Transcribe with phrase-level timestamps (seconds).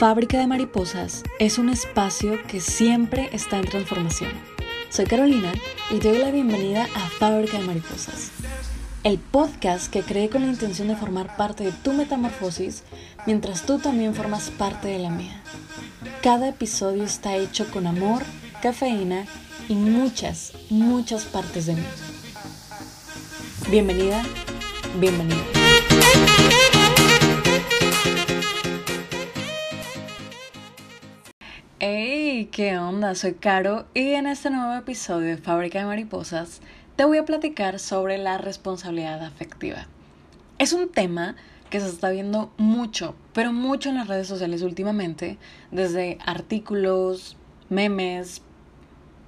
[0.00, 4.30] Fábrica de Mariposas es un espacio que siempre está en transformación.
[4.88, 5.52] Soy Carolina
[5.90, 8.30] y te doy la bienvenida a Fábrica de Mariposas,
[9.04, 12.82] el podcast que creé con la intención de formar parte de tu metamorfosis
[13.26, 15.42] mientras tú también formas parte de la mía.
[16.22, 18.22] Cada episodio está hecho con amor,
[18.62, 19.26] cafeína
[19.68, 21.84] y muchas, muchas partes de mí.
[23.68, 24.22] Bienvenida,
[24.98, 25.44] bienvenido.
[31.82, 33.14] Hey, ¿qué onda?
[33.14, 36.60] Soy Caro y en este nuevo episodio de Fábrica de Mariposas
[36.94, 39.86] te voy a platicar sobre la responsabilidad afectiva.
[40.58, 41.36] Es un tema
[41.70, 45.38] que se está viendo mucho, pero mucho en las redes sociales últimamente,
[45.70, 47.38] desde artículos,
[47.70, 48.42] memes,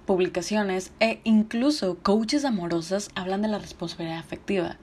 [0.05, 4.77] publicaciones e incluso coaches amorosas hablan de la responsabilidad afectiva,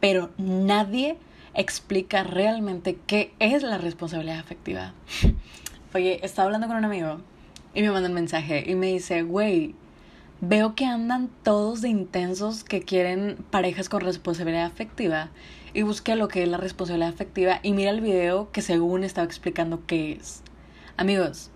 [0.00, 1.16] pero nadie
[1.54, 4.92] explica realmente qué es la responsabilidad afectiva.
[5.96, 7.22] Oye, estaba hablando con un amigo
[7.72, 9.74] y me manda un mensaje y me dice, güey,
[10.42, 15.30] veo que andan todos de intensos que quieren parejas con responsabilidad afectiva
[15.72, 19.24] y busqué lo que es la responsabilidad afectiva y mira el video que según estaba
[19.24, 20.42] explicando qué es.
[20.98, 21.50] Amigos,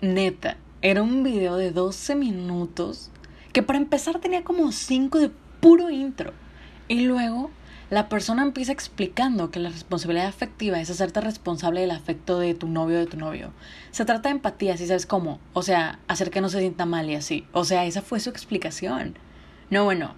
[0.00, 3.10] neta, era un video de 12 minutos
[3.52, 6.32] que para empezar tenía como 5 de puro intro
[6.88, 7.50] y luego
[7.88, 12.68] la persona empieza explicando que la responsabilidad afectiva es hacerte responsable del afecto de tu
[12.68, 13.52] novio o de tu novio.
[13.92, 15.38] Se trata de empatía, si sabes cómo.
[15.52, 17.46] O sea, hacer que no se sienta mal y así.
[17.52, 19.16] O sea, esa fue su explicación.
[19.70, 20.14] No, bueno,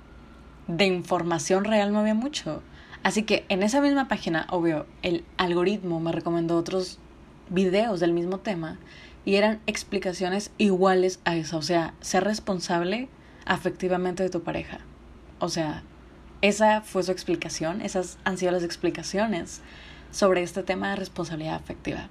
[0.67, 2.63] de información real no había mucho.
[3.03, 6.99] Así que en esa misma página, obvio, el algoritmo me recomendó otros
[7.51, 8.79] videos del mismo tema
[9.27, 11.59] y eran explicaciones iguales a eso.
[11.59, 13.11] O sea, ser responsable
[13.45, 14.81] afectivamente de tu pareja.
[15.39, 15.83] O sea,
[16.41, 19.61] esa fue su explicación, esas han sido las explicaciones
[20.13, 22.09] sobre este tema de responsabilidad afectiva.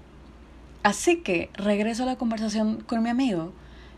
[0.84, 3.54] Así que regreso a la conversación con mi amigo,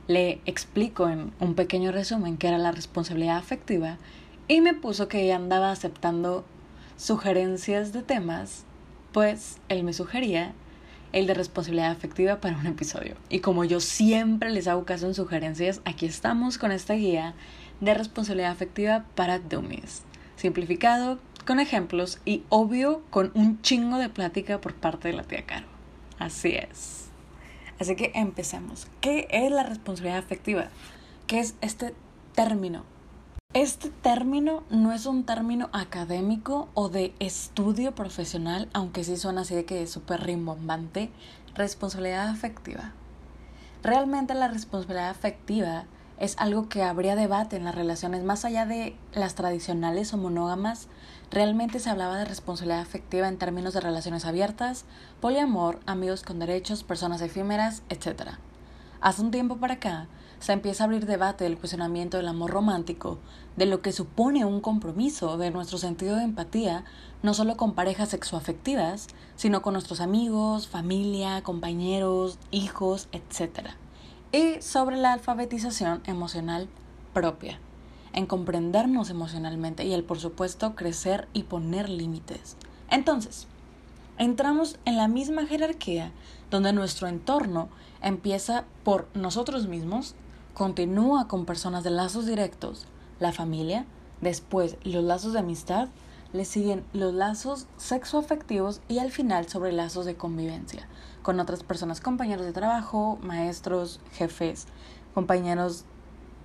[0.08, 3.98] le explico en un pequeño resumen qué era la responsabilidad afectiva
[4.48, 6.46] y me puso que ella andaba aceptando
[6.98, 8.66] sugerencias de temas,
[9.12, 10.54] pues él me sugería
[11.12, 13.16] el de responsabilidad afectiva para un episodio.
[13.30, 17.34] Y como yo siempre les hago caso en sugerencias, aquí estamos con esta guía
[17.82, 20.04] de responsabilidad afectiva para dummies
[20.40, 25.46] simplificado, con ejemplos y obvio con un chingo de plática por parte de la tía
[25.46, 25.68] Caro.
[26.18, 27.10] Así es.
[27.80, 28.88] Así que empecemos.
[29.02, 30.68] ¿Qué es la responsabilidad afectiva?
[31.28, 31.94] ¿Qué es este
[32.34, 32.84] término?
[33.54, 39.56] Este término no es un término académico o de estudio profesional, aunque sí suena así
[39.56, 41.10] de que es súper rimbombante.
[41.56, 42.94] Responsabilidad afectiva.
[43.82, 45.86] Realmente la responsabilidad afectiva
[46.20, 50.88] es algo que habría debate en las relaciones, más allá de las tradicionales o monógamas,
[51.32, 54.84] realmente se hablaba de responsabilidad afectiva en términos de relaciones abiertas,
[55.22, 58.32] poliamor, amigos con derechos, personas efímeras, etc.
[59.00, 60.08] Hace un tiempo para acá
[60.40, 63.18] se empieza a abrir debate del cuestionamiento del amor romántico,
[63.56, 66.84] de lo que supone un compromiso, de nuestro sentido de empatía,
[67.24, 73.70] no solo con parejas sexoafectivas, sino con nuestros amigos, familia, compañeros, hijos, etc
[74.32, 76.68] y sobre la alfabetización emocional
[77.14, 77.60] propia,
[78.14, 82.56] en comprendernos emocionalmente y el por supuesto crecer y poner límites.
[82.90, 83.48] Entonces,
[84.18, 86.12] entramos en la misma jerarquía
[86.52, 87.70] donde nuestro entorno
[88.02, 90.16] empieza por nosotros mismos,
[90.54, 92.86] continúa con personas de lazos directos,
[93.20, 93.86] la familia,
[94.22, 95.90] después los lazos de amistad,
[96.34, 100.88] le siguen los lazos sexoafectivos y al final sobre lazos de convivencia
[101.22, 104.68] con otras personas, compañeros de trabajo, maestros, jefes,
[105.14, 105.86] compañeros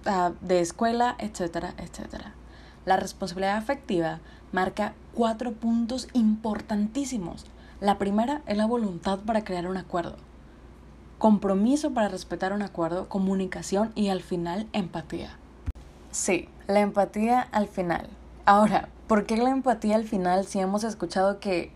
[0.06, 2.34] ah, de escuela, etcétera, etcétera.
[2.84, 4.20] La responsabilidad afectiva
[4.52, 7.46] marca cuatro puntos importantísimos.
[7.80, 10.16] La primera es la voluntad para crear un acuerdo,
[11.18, 15.36] compromiso para respetar un acuerdo, comunicación y al final empatía.
[16.10, 18.08] Sí, la empatía al final.
[18.46, 21.72] Ahora, ¿por qué la empatía al final si hemos escuchado que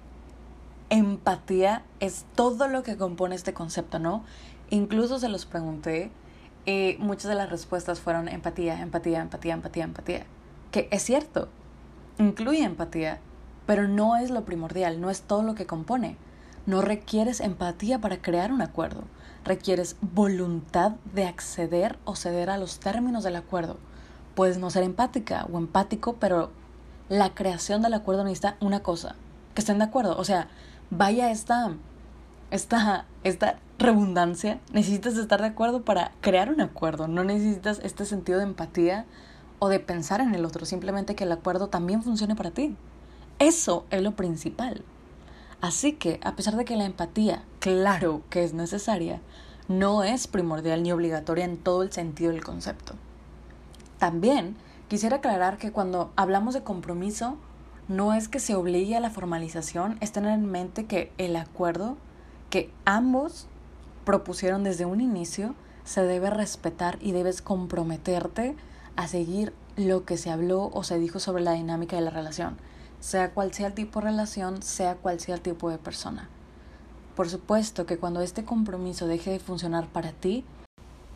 [0.91, 4.25] empatía es todo lo que compone este concepto, ¿no?
[4.71, 6.11] Incluso se los pregunté
[6.67, 10.27] y muchas de las respuestas fueron empatía, empatía, empatía, empatía, empatía.
[10.71, 11.49] Que es cierto,
[12.19, 13.21] incluye empatía,
[13.67, 16.17] pero no es lo primordial, no es todo lo que compone.
[16.67, 19.05] No requieres empatía para crear un acuerdo,
[19.45, 23.79] requieres voluntad de acceder o ceder a los términos del acuerdo.
[24.35, 26.51] Puedes no ser empática o empático, pero
[27.09, 29.17] la creación del acuerdo necesita una cosa,
[29.55, 30.19] que estén de acuerdo.
[30.19, 30.49] O sea,
[30.91, 31.73] vaya esta,
[32.51, 38.39] esta, esta redundancia, necesitas estar de acuerdo para crear un acuerdo, no necesitas este sentido
[38.39, 39.07] de empatía
[39.59, 42.77] o de pensar en el otro, simplemente que el acuerdo también funcione para ti.
[43.39, 44.83] Eso es lo principal.
[45.61, 49.21] Así que, a pesar de que la empatía, claro que es necesaria,
[49.67, 52.95] no es primordial ni obligatoria en todo el sentido del concepto.
[53.99, 54.57] También
[54.89, 57.37] quisiera aclarar que cuando hablamos de compromiso,
[57.89, 61.97] no es que se obligue a la formalización, es tener en mente que el acuerdo
[62.51, 63.47] que ambos
[64.05, 65.55] propusieron desde un inicio
[65.85, 68.57] se debe respetar y debes comprometerte
[68.97, 72.59] a seguir lo que se habló o se dijo sobre la dinámica de la relación,
[73.01, 76.29] sea cual sea el tipo de relación, sea cual sea tipo de persona.
[77.15, 80.45] Por supuesto que cuando este compromiso deje de funcionar para ti,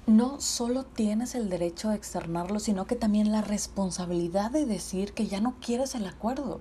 [0.07, 5.29] no solo tienes el derecho de externarlo, sino que también la responsabilidad de decir que
[5.29, 6.61] ya no quieres el acuerdo,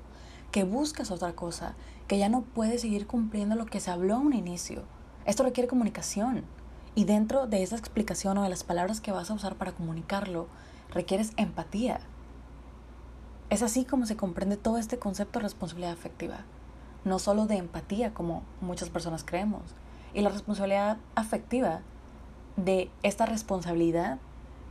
[0.52, 1.76] que buscas otra cosa,
[2.08, 4.84] que ya no puedes seguir cumpliendo lo que se habló a un inicio.
[5.26, 6.44] Esto requiere comunicación.
[6.94, 10.48] Y dentro de esa explicación o de las palabras que vas a usar para comunicarlo,
[10.92, 12.02] requieres empatía.
[13.50, 16.42] Es así como se comprende todo este concepto de responsabilidad afectiva.
[17.06, 19.64] No solo de empatía, como muchas personas creemos.
[20.14, 21.82] Y la responsabilidad afectiva
[22.58, 24.20] de esta responsabilidad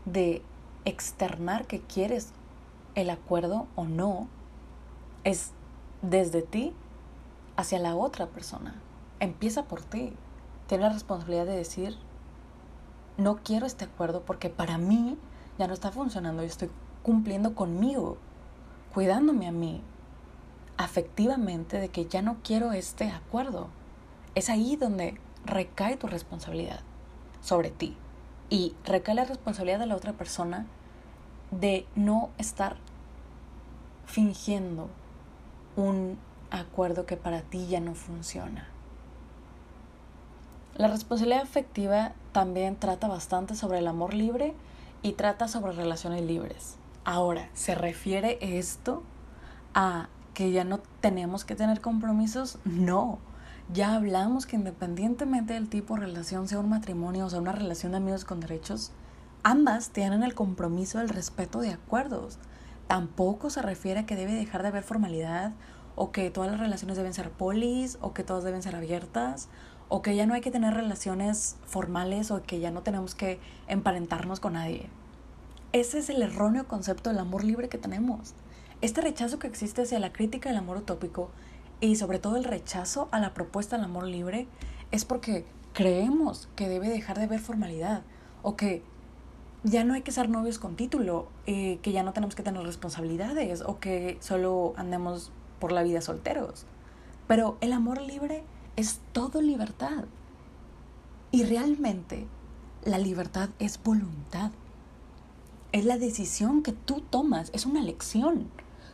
[0.04, 0.42] de
[0.84, 2.32] externar que quieres
[2.94, 4.28] el acuerdo o no
[5.24, 5.52] es
[6.02, 6.72] desde ti
[7.56, 8.74] hacia la otra persona.
[9.20, 10.12] Empieza por ti.
[10.66, 11.96] Tienes la responsabilidad de decir,
[13.16, 15.18] no quiero este acuerdo porque para mí
[15.58, 16.42] ya no está funcionando.
[16.42, 16.70] Yo estoy
[17.02, 18.16] cumpliendo conmigo,
[18.94, 19.82] cuidándome a mí
[20.76, 23.68] afectivamente de que ya no quiero este acuerdo.
[24.34, 26.80] Es ahí donde recae tu responsabilidad
[27.40, 27.96] sobre ti.
[28.48, 30.66] Y recae la responsabilidad de la otra persona
[31.50, 32.76] de no estar
[34.06, 34.88] fingiendo
[35.76, 36.18] un
[36.50, 38.68] acuerdo que para ti ya no funciona.
[40.74, 44.54] La responsabilidad afectiva también trata bastante sobre el amor libre
[45.02, 46.76] y trata sobre relaciones libres.
[47.04, 49.02] Ahora, ¿se refiere esto
[49.74, 52.58] a que ya no tenemos que tener compromisos?
[52.64, 53.18] No.
[53.72, 57.92] Ya hablamos que independientemente del tipo de relación, sea un matrimonio o sea una relación
[57.92, 58.90] de amigos con derechos,
[59.44, 62.38] ambas tienen el compromiso del respeto de acuerdos.
[62.88, 65.52] Tampoco se refiere a que debe dejar de haber formalidad
[65.94, 69.48] o que todas las relaciones deben ser polis o que todas deben ser abiertas
[69.88, 73.38] o que ya no hay que tener relaciones formales o que ya no tenemos que
[73.68, 74.88] emparentarnos con nadie.
[75.72, 78.34] Ese es el erróneo concepto del amor libre que tenemos.
[78.80, 81.30] Este rechazo que existe hacia la crítica del amor utópico
[81.80, 84.46] y sobre todo el rechazo a la propuesta del amor libre
[84.90, 88.02] es porque creemos que debe dejar de haber formalidad
[88.42, 88.82] o que
[89.62, 92.62] ya no hay que ser novios con título, eh, que ya no tenemos que tener
[92.62, 96.64] responsabilidades o que solo andemos por la vida solteros.
[97.28, 98.42] Pero el amor libre
[98.76, 100.04] es todo libertad.
[101.30, 102.26] Y realmente
[102.84, 104.50] la libertad es voluntad.
[105.72, 108.48] Es la decisión que tú tomas, es una elección.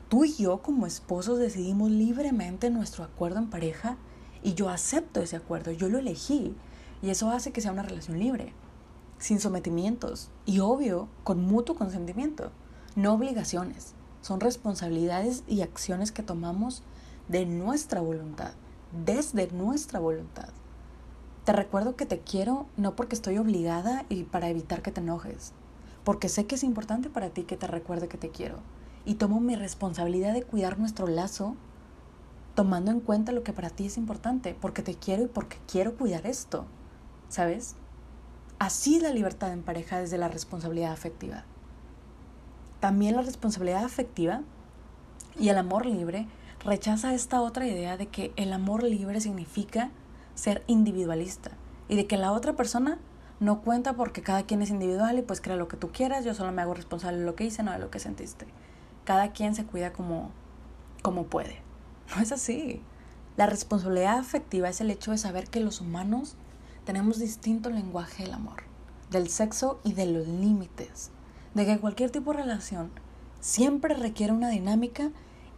[0.09, 3.97] Tú y yo como esposos decidimos libremente nuestro acuerdo en pareja
[4.41, 6.55] y yo acepto ese acuerdo, yo lo elegí
[7.03, 8.53] y eso hace que sea una relación libre,
[9.19, 12.53] sin sometimientos y obvio con mutuo consentimiento,
[12.95, 16.85] no obligaciones, son responsabilidades y acciones que tomamos
[17.27, 18.53] de nuestra voluntad,
[19.05, 20.51] desde nuestra voluntad.
[21.45, 25.53] Te recuerdo que te quiero no porque estoy obligada y para evitar que te enojes,
[26.05, 28.61] porque sé que es importante para ti que te recuerde que te quiero
[29.07, 31.57] y tomo mi responsabilidad de cuidar nuestro lazo
[32.57, 35.95] tomando en cuenta lo que para ti es importante, porque te quiero y porque quiero
[35.95, 36.67] cuidar esto,
[37.29, 37.77] ¿sabes?
[38.59, 41.45] Así la libertad en pareja desde la responsabilidad afectiva.
[42.81, 44.43] También la responsabilidad afectiva
[45.39, 46.27] y el amor libre
[46.65, 49.91] rechaza esta otra idea de que el amor libre significa
[50.35, 51.53] ser individualista
[51.89, 52.99] y de que la otra persona
[53.39, 56.35] no cuenta porque cada quien es individual y pues crea lo que tú quieras, yo
[56.35, 58.47] solo me hago responsable de lo que hice, no de lo que sentiste
[59.07, 60.31] cada quien se cuida como,
[61.01, 61.63] como puede.
[62.15, 62.83] No es así.
[63.37, 66.35] La responsabilidad afectiva es el hecho de saber que los humanos
[66.85, 68.65] tenemos distinto lenguaje del amor,
[69.11, 71.11] del sexo y de los límites,
[71.55, 72.91] de que cualquier tipo de relación
[73.41, 75.11] siempre requiere una dinámica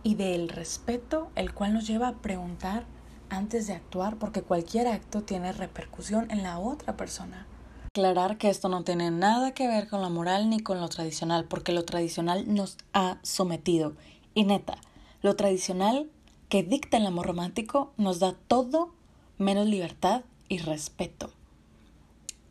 [0.02, 2.84] y del respeto, el cual nos lleva a preguntar
[3.30, 7.46] antes de actuar, porque cualquier acto tiene repercusión en la otra persona
[7.88, 11.44] aclarar que esto no tiene nada que ver con la moral ni con lo tradicional,
[11.44, 13.94] porque lo tradicional nos ha sometido.
[14.34, 14.78] Y neta,
[15.22, 16.08] lo tradicional
[16.48, 18.92] que dicta el amor romántico nos da todo
[19.38, 21.30] menos libertad y respeto.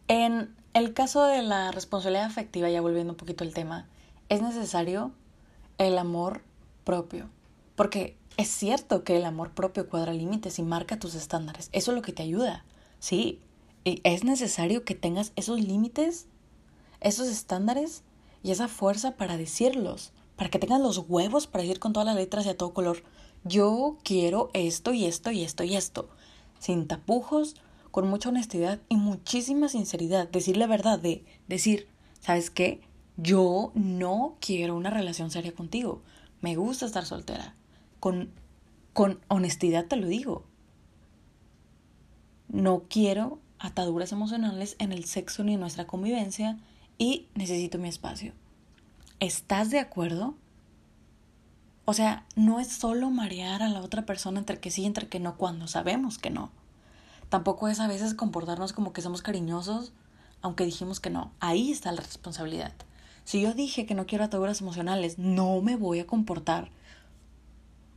[0.08, 3.88] En el caso de la responsabilidad afectiva, ya volviendo un poquito al tema,
[4.29, 5.12] es necesario
[5.77, 6.41] el amor
[6.84, 7.29] propio.
[7.75, 11.70] Porque es cierto que el amor propio cuadra límites y marca tus estándares.
[11.74, 12.63] Eso es lo que te ayuda.
[13.00, 13.39] Sí,
[14.03, 16.27] es necesario que tengas esos límites,
[17.00, 18.03] esos estándares
[18.44, 22.15] y esa fuerza para decirlos, para que tengas los huevos para ir con todas las
[22.15, 23.03] letras y a todo color.
[23.44, 26.10] yo quiero esto y esto y esto y esto,
[26.60, 27.56] sin tapujos,
[27.91, 31.88] con mucha honestidad y muchísima sinceridad, decir la verdad, de decir,
[32.20, 32.82] ¿sabes qué?
[33.15, 36.01] Yo no quiero una relación seria contigo,
[36.41, 37.56] me gusta estar soltera,
[38.00, 38.32] con,
[38.94, 40.44] con honestidad te lo digo.
[42.50, 46.58] No quiero ataduras emocionales en el sexo ni en nuestra convivencia
[46.98, 48.34] y necesito mi espacio.
[49.20, 50.36] ¿Estás de acuerdo?
[51.86, 55.08] O sea, no es solo marear a la otra persona entre que sí y entre
[55.08, 56.52] que no cuando sabemos que no.
[57.30, 59.94] Tampoco es a veces comportarnos como que somos cariñosos,
[60.42, 61.32] aunque dijimos que no.
[61.40, 62.74] Ahí está la responsabilidad.
[63.24, 66.72] Si yo dije que no quiero ataduras emocionales, no me voy a comportar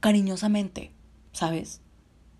[0.00, 0.92] cariñosamente,
[1.32, 1.80] ¿sabes?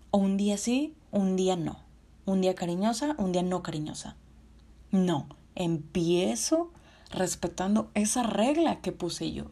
[0.09, 1.79] O un día sí, un día no.
[2.25, 4.15] Un día cariñosa, un día no cariñosa.
[4.91, 6.71] No, empiezo
[7.09, 9.45] respetando esa regla que puse yo,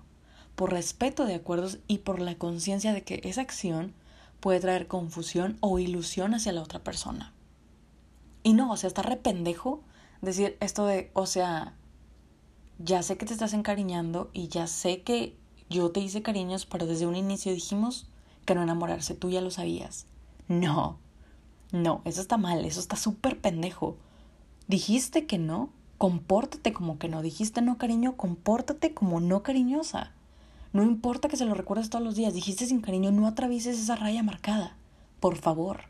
[0.55, 3.93] por respeto de acuerdos y por la conciencia de que esa acción
[4.39, 7.33] puede traer confusión o ilusión hacia la otra persona.
[8.43, 9.81] Y no, o sea, está rependejo
[10.21, 11.75] decir esto de, o sea,
[12.77, 15.37] ya sé que te estás encariñando y ya sé que
[15.69, 18.09] yo te hice cariños, pero desde un inicio dijimos
[18.45, 20.07] que no enamorarse, tú ya lo sabías.
[20.47, 20.97] No,
[21.71, 23.97] no, eso está mal, eso está súper pendejo.
[24.67, 27.21] Dijiste que no, compórtate como que no.
[27.21, 30.11] Dijiste no cariño, compórtate como no cariñosa.
[30.73, 33.95] No importa que se lo recuerdes todos los días, dijiste sin cariño, no atravieses esa
[33.95, 34.75] raya marcada.
[35.19, 35.81] Por favor.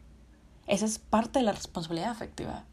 [0.67, 2.65] Esa es parte de la responsabilidad afectiva.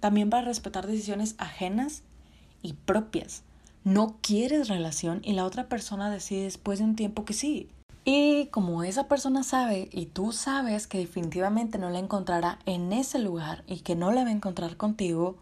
[0.00, 2.02] También para respetar decisiones ajenas
[2.62, 3.42] y propias.
[3.84, 7.68] No quieres relación y la otra persona decide después de un tiempo que sí.
[8.10, 13.18] Y como esa persona sabe y tú sabes que definitivamente no la encontrará en ese
[13.18, 15.36] lugar y que no la va a encontrar contigo,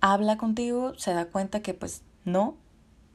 [0.00, 2.56] habla contigo, se da cuenta que pues no,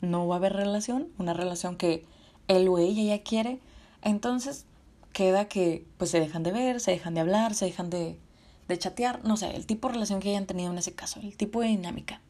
[0.02, 2.06] no va a haber relación, una relación que
[2.48, 3.60] él o ella ya quiere,
[4.04, 4.68] entonces
[5.14, 8.20] queda que pues se dejan de ver, se dejan de hablar, se dejan de,
[8.68, 11.36] de chatear, no sé, el tipo de relación que hayan tenido en ese caso, el
[11.36, 12.22] tipo de dinámica.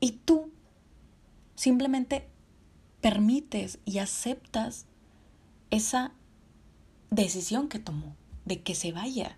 [0.00, 0.50] Y tú
[1.56, 2.26] simplemente
[3.02, 4.86] permites y aceptas
[5.74, 6.12] esa
[7.10, 8.14] decisión que tomó
[8.44, 9.36] de que se vaya.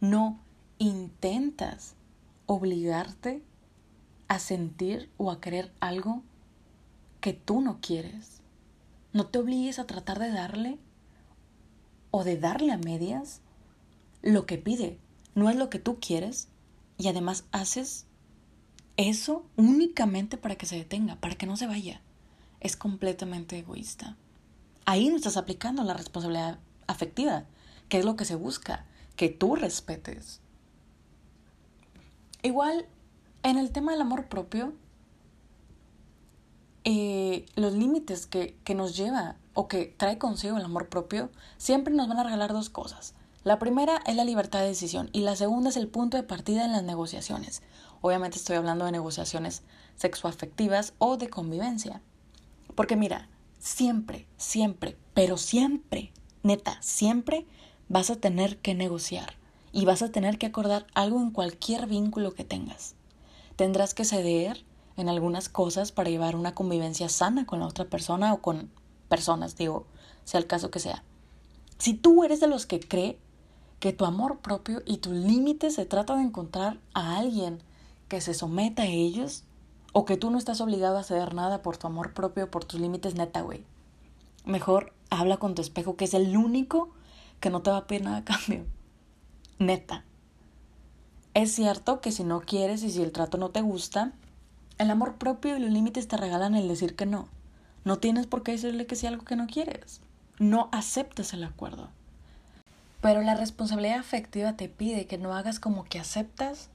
[0.00, 0.38] No
[0.78, 1.94] intentas
[2.46, 3.42] obligarte
[4.28, 6.22] a sentir o a querer algo
[7.20, 8.40] que tú no quieres.
[9.12, 10.78] No te obligues a tratar de darle
[12.10, 13.40] o de darle a medias
[14.22, 14.98] lo que pide.
[15.34, 16.48] No es lo que tú quieres
[16.98, 18.06] y además haces
[18.96, 22.02] eso únicamente para que se detenga, para que no se vaya.
[22.60, 24.16] Es completamente egoísta.
[24.90, 27.44] Ahí no estás aplicando la responsabilidad afectiva,
[27.88, 30.40] que es lo que se busca, que tú respetes.
[32.42, 32.86] Igual
[33.44, 34.72] en el tema del amor propio,
[36.82, 41.94] eh, los límites que, que nos lleva o que trae consigo el amor propio siempre
[41.94, 43.14] nos van a regalar dos cosas.
[43.44, 46.64] La primera es la libertad de decisión y la segunda es el punto de partida
[46.64, 47.62] en las negociaciones.
[48.00, 49.62] Obviamente estoy hablando de negociaciones
[49.94, 52.02] sexoafectivas o de convivencia.
[52.74, 53.28] Porque mira,
[53.60, 56.12] siempre, siempre, pero siempre,
[56.42, 57.46] neta, siempre
[57.88, 59.34] vas a tener que negociar
[59.72, 62.96] y vas a tener que acordar algo en cualquier vínculo que tengas.
[63.54, 64.64] Tendrás que ceder
[64.96, 68.70] en algunas cosas para llevar una convivencia sana con la otra persona o con
[69.08, 69.86] personas, digo,
[70.24, 71.04] sea el caso que sea.
[71.78, 73.18] Si tú eres de los que cree
[73.78, 77.62] que tu amor propio y tu límite se trata de encontrar a alguien
[78.08, 79.44] que se someta a ellos,
[79.92, 82.80] o que tú no estás obligado a ceder nada por tu amor propio, por tus
[82.80, 83.64] límites, neta, güey.
[84.44, 86.90] Mejor habla con tu espejo, que es el único
[87.40, 88.64] que no te va a pedir nada a cambio.
[89.58, 90.04] Neta.
[91.34, 94.12] Es cierto que si no quieres y si el trato no te gusta,
[94.78, 97.28] el amor propio y los límites te regalan el decir que no.
[97.84, 100.00] No tienes por qué decirle que sí algo que no quieres.
[100.38, 101.88] No aceptes el acuerdo.
[103.00, 106.68] Pero la responsabilidad afectiva te pide que no hagas como que aceptas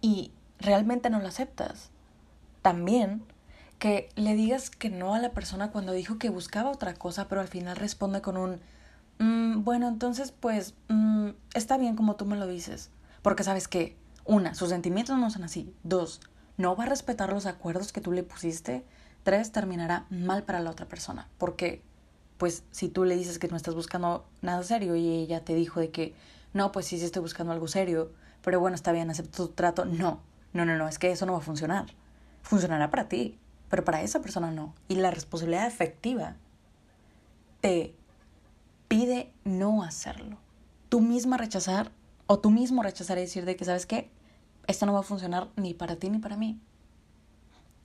[0.00, 1.90] y realmente no lo aceptas.
[2.68, 3.22] También
[3.78, 7.40] que le digas que no a la persona cuando dijo que buscaba otra cosa, pero
[7.40, 8.60] al final responde con un,
[9.18, 12.90] mm, bueno, entonces pues mm, está bien como tú me lo dices.
[13.22, 13.96] Porque sabes que,
[14.26, 15.74] una, sus sentimientos no son así.
[15.82, 16.20] Dos,
[16.58, 18.84] no va a respetar los acuerdos que tú le pusiste.
[19.22, 21.26] Tres, terminará mal para la otra persona.
[21.38, 21.80] Porque,
[22.36, 25.80] pues, si tú le dices que no estás buscando nada serio y ella te dijo
[25.80, 26.14] de que,
[26.52, 28.12] no, pues sí, sí estoy buscando algo serio,
[28.44, 29.86] pero bueno, está bien, acepto tu trato.
[29.86, 30.20] No,
[30.52, 31.86] no, no, no, es que eso no va a funcionar.
[32.48, 33.38] Funcionará para ti,
[33.68, 34.74] pero para esa persona no.
[34.88, 36.36] Y la responsabilidad efectiva
[37.60, 37.94] te
[38.88, 40.38] pide no hacerlo.
[40.88, 41.92] Tú misma rechazar
[42.26, 44.10] o tú mismo rechazar y decir de que, ¿sabes qué?
[44.66, 46.58] Esto no va a funcionar ni para ti ni para mí.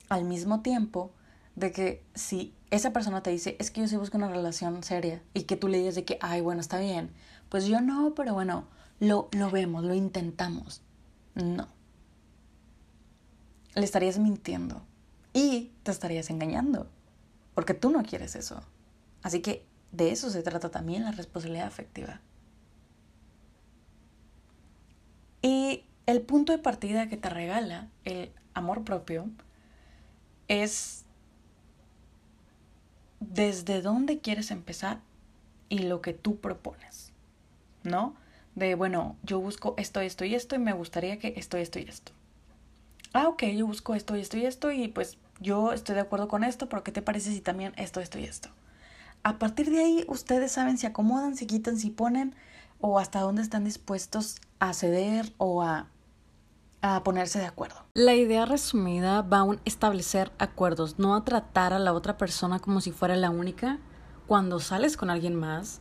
[0.08, 1.10] Al mismo tiempo,
[1.56, 5.22] de que si esa persona te dice, es que yo sí busco una relación seria,
[5.34, 7.10] y que tú le dices de que, ay, bueno, está bien,
[7.50, 8.64] pues yo no, pero bueno,
[8.98, 10.80] lo, lo vemos, lo intentamos.
[11.34, 11.68] No.
[13.74, 14.82] Le estarías mintiendo
[15.32, 16.88] y te estarías engañando,
[17.54, 18.62] porque tú no quieres eso.
[19.22, 22.20] Así que de eso se trata también la responsabilidad afectiva.
[25.42, 29.28] Y el punto de partida que te regala el amor propio
[30.48, 31.04] es
[33.20, 35.00] desde dónde quieres empezar
[35.68, 37.12] y lo que tú propones,
[37.82, 38.14] ¿no?
[38.54, 41.82] De, bueno, yo busco esto, esto y esto y me gustaría que esto, esto y
[41.82, 42.12] esto.
[43.14, 46.26] Ah, ok, yo busco esto y esto y esto y pues yo estoy de acuerdo
[46.26, 48.48] con esto, pero ¿qué te parece si también esto, esto y esto?
[49.22, 52.34] A partir de ahí, ustedes saben si acomodan, si quitan, si ponen
[52.80, 55.86] o hasta dónde están dispuestos a ceder o a,
[56.82, 57.76] a ponerse de acuerdo.
[57.94, 62.80] La idea resumida va a establecer acuerdos, no a tratar a la otra persona como
[62.80, 63.78] si fuera la única
[64.26, 65.80] cuando sales con alguien más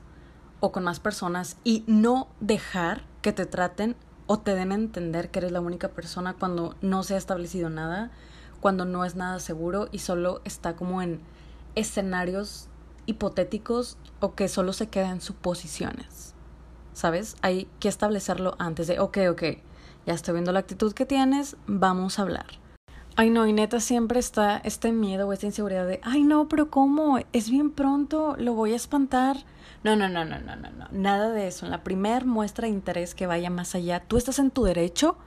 [0.59, 3.95] o con más personas y no dejar que te traten
[4.27, 7.69] o te den a entender que eres la única persona cuando no se ha establecido
[7.69, 8.11] nada,
[8.59, 11.19] cuando no es nada seguro y solo está como en
[11.75, 12.69] escenarios
[13.05, 16.33] hipotéticos o que solo se queda en suposiciones.
[16.93, 17.35] ¿Sabes?
[17.41, 19.43] Hay que establecerlo antes de, ok, ok,
[20.05, 22.45] ya estoy viendo la actitud que tienes, vamos a hablar.
[23.15, 26.69] Ay, no, y neta siempre está este miedo o esta inseguridad de, ay, no, pero
[26.69, 27.19] ¿cómo?
[27.31, 29.37] Es bien pronto, lo voy a espantar.
[29.83, 31.65] No, no, no, no, no, no, no, nada de eso.
[31.65, 35.17] En la primer muestra de interés que vaya más allá, tú estás en tu derecho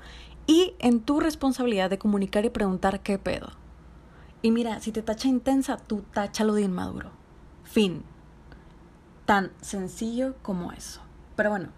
[0.47, 3.49] y en tu responsabilidad de comunicar y preguntar qué pedo.
[4.41, 7.11] Y mira, si te tacha intensa, tú táchalo de inmaduro.
[7.65, 8.03] Fin.
[9.27, 11.01] Tan sencillo como eso.
[11.35, 11.69] Pero bueno,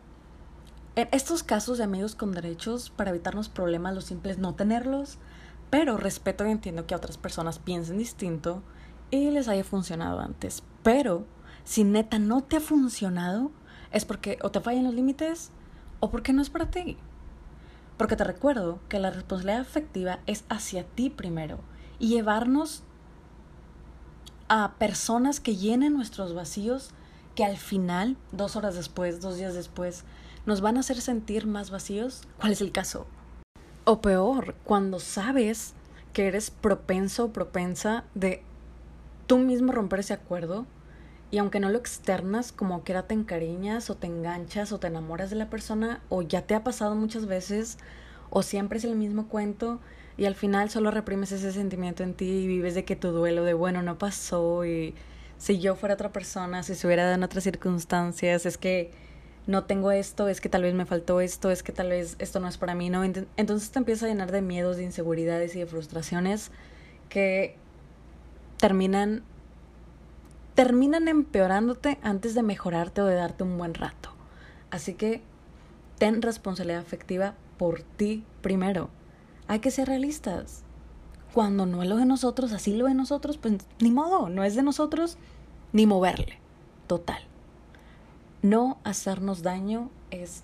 [0.94, 5.18] en estos casos de amigos con derechos, para evitarnos problemas, lo simple es no tenerlos,
[5.70, 8.62] pero respeto y entiendo que otras personas piensen distinto
[9.10, 10.62] y les haya funcionado antes.
[10.82, 11.24] Pero
[11.68, 13.50] si neta no te ha funcionado,
[13.92, 15.50] es porque o te fallan los límites
[16.00, 16.96] o porque no es para ti.
[17.98, 21.60] Porque te recuerdo que la responsabilidad afectiva es hacia ti primero
[21.98, 22.84] y llevarnos
[24.48, 26.92] a personas que llenen nuestros vacíos
[27.34, 30.04] que al final, dos horas después, dos días después,
[30.46, 32.22] nos van a hacer sentir más vacíos.
[32.40, 33.06] ¿Cuál es el caso?
[33.84, 35.74] O peor, cuando sabes
[36.14, 38.42] que eres propenso o propensa de
[39.26, 40.64] tú mismo romper ese acuerdo
[41.30, 44.86] y aunque no lo externas, como que era te encariñas o te enganchas o te
[44.86, 47.78] enamoras de la persona o ya te ha pasado muchas veces
[48.30, 49.80] o siempre es el mismo cuento
[50.16, 53.44] y al final solo reprimes ese sentimiento en ti y vives de que tu duelo
[53.44, 54.94] de bueno no pasó y
[55.38, 58.90] si yo fuera otra persona, si se hubiera dado en otras circunstancias, es que
[59.46, 62.40] no tengo esto, es que tal vez me faltó esto, es que tal vez esto
[62.40, 63.04] no es para mí, ¿no?
[63.04, 66.50] Entonces te empieza a llenar de miedos, de inseguridades y de frustraciones
[67.08, 67.56] que
[68.58, 69.22] terminan
[70.58, 74.10] terminan empeorándote antes de mejorarte o de darte un buen rato.
[74.72, 75.22] Así que
[75.98, 78.90] ten responsabilidad afectiva por ti primero.
[79.46, 80.64] Hay que ser realistas.
[81.32, 84.56] Cuando no es lo de nosotros, así lo de nosotros, pues ni modo, no es
[84.56, 85.16] de nosotros
[85.72, 86.40] ni moverle.
[86.88, 87.22] Total.
[88.42, 90.42] No hacernos daño es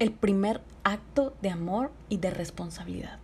[0.00, 3.18] el primer acto de amor y de responsabilidad.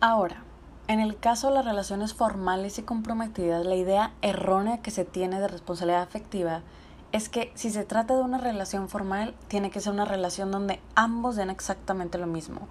[0.00, 0.42] Ahora,
[0.90, 5.38] en el caso de las relaciones formales y comprometidas, la idea errónea que se tiene
[5.38, 6.62] de responsabilidad afectiva
[7.12, 10.80] es que si se trata de una relación formal, tiene que ser una relación donde
[10.96, 12.66] ambos den exactamente lo mismo.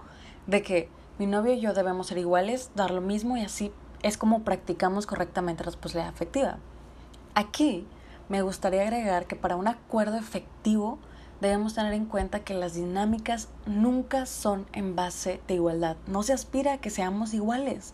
[0.47, 3.71] De que mi novio y yo debemos ser iguales, dar lo mismo y así
[4.03, 6.57] es como practicamos correctamente responsabilidad afectiva.
[7.35, 7.87] Aquí
[8.27, 10.99] me gustaría agregar que para un acuerdo efectivo
[11.39, 15.95] debemos tener en cuenta que las dinámicas nunca son en base de igualdad.
[16.05, 17.93] No se aspira a que seamos iguales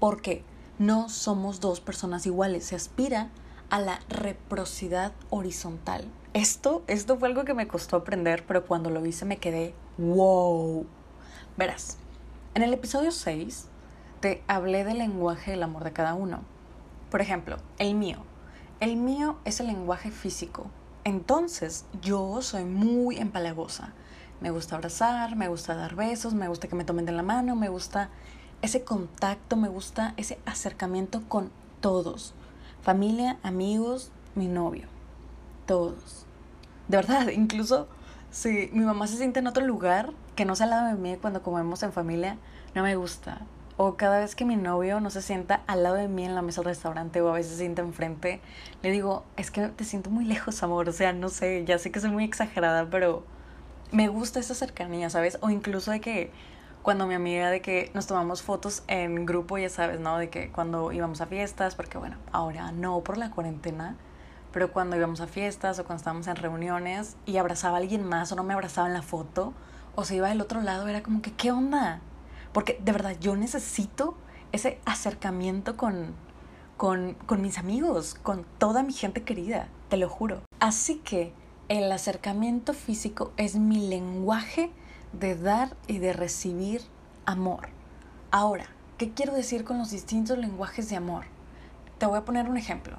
[0.00, 0.44] porque
[0.78, 3.30] no somos dos personas iguales, se aspira
[3.70, 6.04] a la reciprocidad horizontal.
[6.34, 10.86] Esto, esto fue algo que me costó aprender, pero cuando lo hice me quedé wow.
[11.56, 11.96] Verás,
[12.54, 13.68] en el episodio 6
[14.20, 16.40] te hablé del lenguaje del amor de cada uno.
[17.10, 18.18] Por ejemplo, el mío.
[18.80, 20.66] El mío es el lenguaje físico.
[21.04, 23.92] Entonces, yo soy muy empalagosa.
[24.40, 27.56] Me gusta abrazar, me gusta dar besos, me gusta que me tomen de la mano,
[27.56, 28.10] me gusta
[28.66, 31.50] ese contacto, me gusta ese acercamiento con
[31.80, 32.34] todos.
[32.82, 34.88] Familia, amigos, mi novio.
[35.66, 36.26] Todos.
[36.88, 37.88] De verdad, incluso
[38.30, 41.16] si mi mamá se siente en otro lugar que no sea al lado de mí
[41.16, 42.38] cuando comemos en familia,
[42.74, 43.40] no me gusta.
[43.76, 46.42] O cada vez que mi novio no se sienta al lado de mí en la
[46.42, 48.40] mesa del restaurante o a veces se sienta enfrente,
[48.82, 50.88] le digo, es que te siento muy lejos, amor.
[50.88, 53.24] O sea, no sé, ya sé que soy muy exagerada, pero
[53.92, 55.38] me gusta esa cercanía, ¿sabes?
[55.40, 56.32] O incluso de que
[56.86, 60.18] cuando mi amiga de que nos tomamos fotos en grupo, ya sabes, ¿no?
[60.18, 63.96] De que cuando íbamos a fiestas, porque bueno, ahora no por la cuarentena,
[64.52, 68.30] pero cuando íbamos a fiestas o cuando estábamos en reuniones y abrazaba a alguien más
[68.30, 69.52] o no me abrazaba en la foto
[69.96, 71.98] o se iba del otro lado, era como que, ¿qué onda?
[72.52, 74.16] Porque de verdad yo necesito
[74.52, 76.14] ese acercamiento con,
[76.76, 80.42] con, con mis amigos, con toda mi gente querida, te lo juro.
[80.60, 81.32] Así que
[81.68, 84.70] el acercamiento físico es mi lenguaje
[85.18, 86.82] de dar y de recibir
[87.24, 87.68] amor.
[88.30, 88.66] Ahora,
[88.98, 91.24] ¿qué quiero decir con los distintos lenguajes de amor?
[91.98, 92.96] Te voy a poner un ejemplo.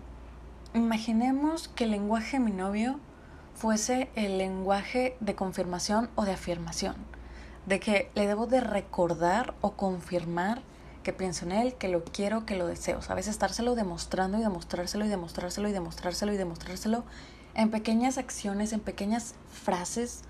[0.74, 3.00] Imaginemos que el lenguaje de mi novio
[3.56, 6.96] fuese el lenguaje de confirmación o de afirmación,
[7.66, 10.62] de que le debo de recordar o confirmar
[11.04, 13.02] que pienso en él, que lo quiero, que lo deseo.
[13.02, 13.28] ¿Sabes?
[13.28, 17.04] Estárselo demostrando y demostrárselo y demostrárselo y demostrárselo y demostrárselo
[17.54, 20.24] en pequeñas acciones, en pequeñas frases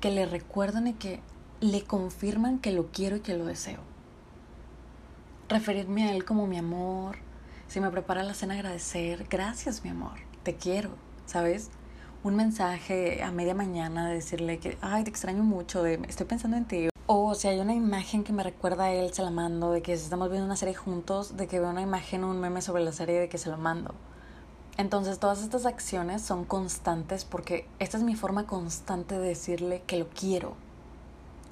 [0.00, 1.20] que le recuerdan y que
[1.60, 3.80] le confirman que lo quiero y que lo deseo.
[5.48, 7.16] Referirme a él como mi amor,
[7.68, 10.90] si me prepara la cena agradecer, gracias mi amor, te quiero,
[11.26, 11.70] ¿sabes?
[12.22, 16.56] Un mensaje a media mañana de decirle que, ay, te extraño mucho, de, estoy pensando
[16.56, 16.88] en ti.
[17.06, 19.94] O si hay una imagen que me recuerda a él, se la mando, de que
[19.94, 22.92] estamos viendo una serie juntos, de que veo una imagen o un meme sobre la
[22.92, 23.94] serie, de que se lo mando.
[24.78, 29.98] Entonces todas estas acciones son constantes porque esta es mi forma constante de decirle que
[29.98, 30.54] lo quiero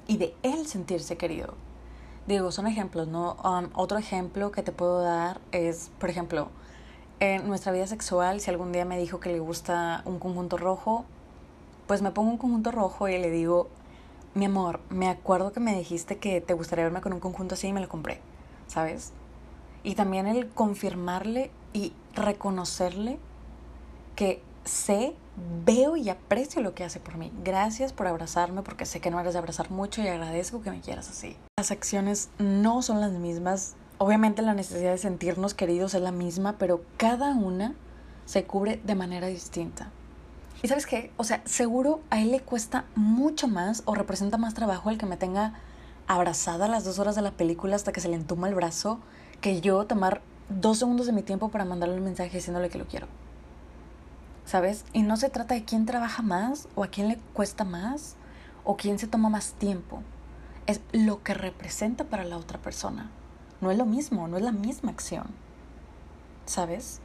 [0.07, 1.53] y de él sentirse querido.
[2.25, 3.35] Digo, son ejemplos, ¿no?
[3.43, 6.47] Um, otro ejemplo que te puedo dar es, por ejemplo,
[7.19, 11.03] en nuestra vida sexual, si algún día me dijo que le gusta un conjunto rojo,
[11.85, 13.67] pues me pongo un conjunto rojo y le digo,
[14.35, 17.67] mi amor, me acuerdo que me dijiste que te gustaría verme con un conjunto así
[17.67, 18.21] y me lo compré,
[18.67, 19.11] ¿sabes?
[19.83, 23.19] Y también el confirmarle y reconocerle
[24.15, 25.15] que sé,
[25.65, 27.31] veo y aprecio lo que hace por mí.
[27.43, 30.81] Gracias por abrazarme porque sé que no eres de abrazar mucho y agradezco que me
[30.81, 31.37] quieras así.
[31.57, 33.75] Las acciones no son las mismas.
[33.97, 37.75] Obviamente la necesidad de sentirnos queridos es la misma, pero cada una
[38.25, 39.91] se cubre de manera distinta.
[40.61, 41.11] ¿Y sabes qué?
[41.17, 45.05] O sea, seguro a él le cuesta mucho más o representa más trabajo el que
[45.05, 45.53] me tenga
[46.07, 48.99] abrazada las dos horas de la película hasta que se le entuma el brazo
[49.41, 52.87] que yo tomar dos segundos de mi tiempo para mandarle un mensaje diciéndole que lo
[52.87, 53.07] quiero.
[54.45, 54.85] ¿Sabes?
[54.93, 58.15] Y no se trata de quién trabaja más o a quién le cuesta más
[58.63, 60.01] o quién se toma más tiempo.
[60.65, 63.09] Es lo que representa para la otra persona.
[63.59, 65.27] No es lo mismo, no es la misma acción.
[66.45, 67.01] ¿Sabes?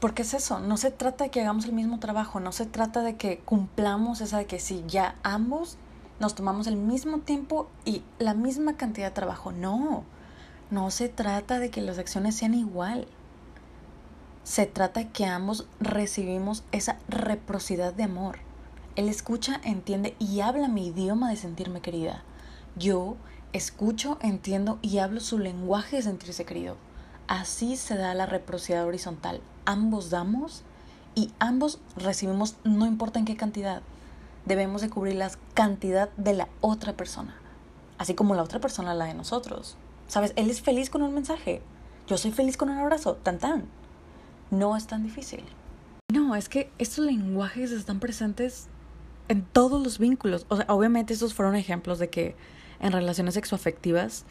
[0.00, 3.00] Porque es eso, no se trata de que hagamos el mismo trabajo, no se trata
[3.00, 5.78] de que cumplamos esa de que si ya ambos
[6.20, 9.50] nos tomamos el mismo tiempo y la misma cantidad de trabajo.
[9.50, 10.04] No,
[10.70, 13.06] no se trata de que las acciones sean igual.
[14.42, 18.38] Se trata de que ambos recibimos esa reciprocidad de amor.
[18.96, 22.22] Él escucha, entiende y habla mi idioma de sentirme querida.
[22.76, 23.16] Yo
[23.52, 26.76] escucho, entiendo y hablo su lenguaje de sentirse querido.
[27.26, 29.40] Así se da la reciprocidad horizontal.
[29.64, 30.62] Ambos damos
[31.14, 33.82] y ambos recibimos no importa en qué cantidad.
[34.44, 37.34] Debemos de cubrir la cantidad de la otra persona,
[37.98, 39.76] así como la otra persona la de nosotros.
[40.06, 40.32] ¿Sabes?
[40.36, 41.62] Él es feliz con un mensaje.
[42.06, 43.16] Yo soy feliz con un abrazo.
[43.16, 43.64] Tan tan.
[44.50, 45.44] No es tan difícil.
[46.12, 48.68] No, es que estos lenguajes están presentes
[49.28, 50.46] en todos los vínculos.
[50.48, 52.36] O sea, obviamente estos fueron ejemplos de que
[52.80, 54.24] en relaciones sexoafectivas,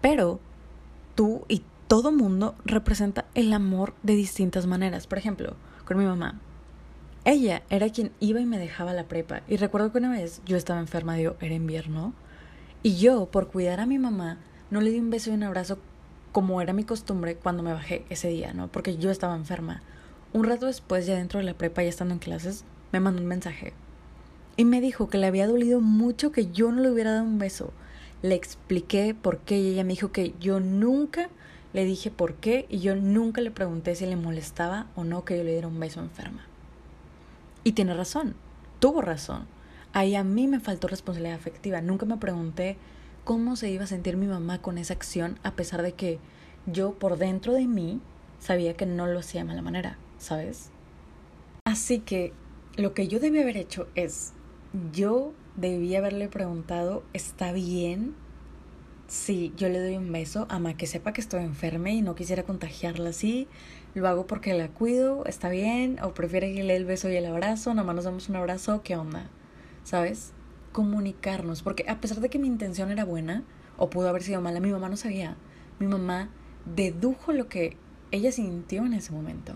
[0.00, 0.40] pero
[1.14, 5.06] tú y todo mundo representa el amor de distintas maneras.
[5.06, 6.40] Por ejemplo, con mi mamá.
[7.24, 9.42] Ella era quien iba y me dejaba la prepa.
[9.48, 12.12] Y recuerdo que una vez yo estaba enferma, digo, era invierno.
[12.84, 14.38] Y yo, por cuidar a mi mamá,
[14.70, 15.78] no le di un beso y un abrazo
[16.32, 18.68] como era mi costumbre cuando me bajé ese día, ¿no?
[18.68, 19.82] Porque yo estaba enferma.
[20.32, 23.28] Un rato después, ya dentro de la prepa, ya estando en clases, me mandó un
[23.28, 23.72] mensaje.
[24.56, 27.38] Y me dijo que le había dolido mucho que yo no le hubiera dado un
[27.38, 27.72] beso.
[28.22, 31.28] Le expliqué por qué y ella me dijo que yo nunca
[31.72, 35.36] le dije por qué y yo nunca le pregunté si le molestaba o no que
[35.36, 36.44] yo le diera un beso enferma.
[37.64, 38.34] Y tiene razón,
[38.78, 39.46] tuvo razón.
[39.92, 41.80] Ahí a mí me faltó responsabilidad afectiva.
[41.80, 42.76] Nunca me pregunté
[43.26, 46.20] cómo se iba a sentir mi mamá con esa acción a pesar de que
[46.64, 48.00] yo por dentro de mí
[48.38, 50.70] sabía que no lo hacía de mala manera, ¿sabes?
[51.64, 52.32] Así que
[52.76, 54.32] lo que yo debí haber hecho es,
[54.92, 58.14] yo debí haberle preguntado, ¿está bien
[59.08, 60.46] si yo le doy un beso?
[60.48, 63.48] Ama que sepa que estoy enferma y no quisiera contagiarla así,
[63.94, 65.98] lo hago porque la cuido, ¿está bien?
[66.00, 67.74] ¿O prefiere que le dé el beso y el abrazo?
[67.74, 69.28] Nada más nos damos un abrazo, ¿qué onda?
[69.82, 70.32] ¿Sabes?
[70.76, 73.44] Comunicarnos, porque a pesar de que mi intención era buena,
[73.78, 75.34] o pudo haber sido mala, mi mamá no sabía.
[75.78, 76.28] Mi mamá
[76.66, 77.78] dedujo lo que
[78.10, 79.54] ella sintió en ese momento.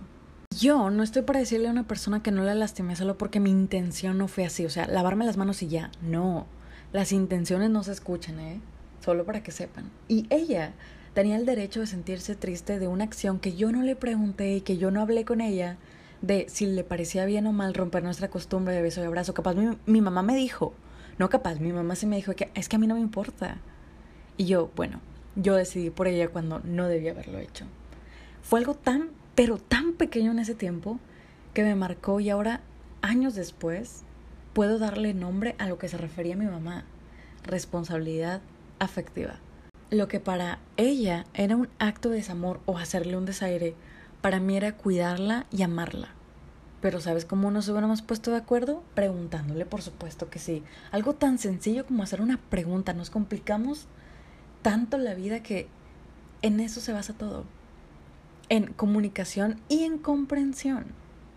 [0.58, 3.50] Yo no estoy para decirle a una persona que no la lastimé solo porque mi
[3.50, 6.46] intención no fue así, o sea, lavarme las manos y ya, no.
[6.90, 8.62] Las intenciones no se escuchan, ¿eh?
[9.04, 9.90] solo para que sepan.
[10.08, 10.72] Y ella
[11.12, 14.60] tenía el derecho de sentirse triste de una acción que yo no le pregunté y
[14.62, 15.76] que yo no hablé con ella
[16.22, 19.34] de si le parecía bien o mal romper nuestra costumbre de beso y abrazo.
[19.34, 20.72] Capaz mi, mi mamá me dijo,
[21.20, 23.58] no capaz, mi mamá sí me dijo que es que a mí no me importa.
[24.38, 25.02] Y yo, bueno,
[25.36, 27.66] yo decidí por ella cuando no debía haberlo hecho.
[28.40, 30.98] Fue algo tan, pero tan pequeño en ese tiempo
[31.52, 32.62] que me marcó y ahora,
[33.02, 34.04] años después,
[34.54, 36.84] puedo darle nombre a lo que se refería mi mamá,
[37.44, 38.40] responsabilidad
[38.78, 39.40] afectiva.
[39.90, 43.74] Lo que para ella era un acto de desamor o hacerle un desaire,
[44.22, 46.14] para mí era cuidarla y amarla.
[46.80, 48.82] Pero ¿sabes cómo nos hubiéramos puesto de acuerdo?
[48.94, 50.62] Preguntándole, por supuesto que sí.
[50.92, 52.94] Algo tan sencillo como hacer una pregunta.
[52.94, 53.86] Nos complicamos
[54.62, 55.68] tanto la vida que
[56.42, 57.44] en eso se basa todo.
[58.48, 60.86] En comunicación y en comprensión.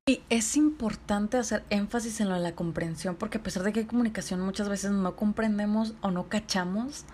[0.06, 3.82] Y es importante hacer énfasis en lo de la comprensión, porque a pesar de que
[3.82, 7.06] hay comunicación, muchas veces no comprendemos o no cachamos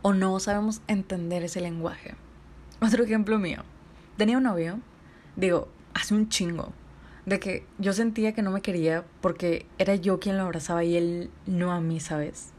[0.00, 2.14] o no sabemos entender ese lenguaje.
[2.80, 3.64] Otro ejemplo mío.
[4.16, 4.80] Tenía un novio,
[5.36, 6.72] digo, hace un chingo,
[7.26, 10.96] de que yo sentía que no me quería porque era yo quien lo abrazaba y
[10.96, 12.52] él no a mí, ¿sabes?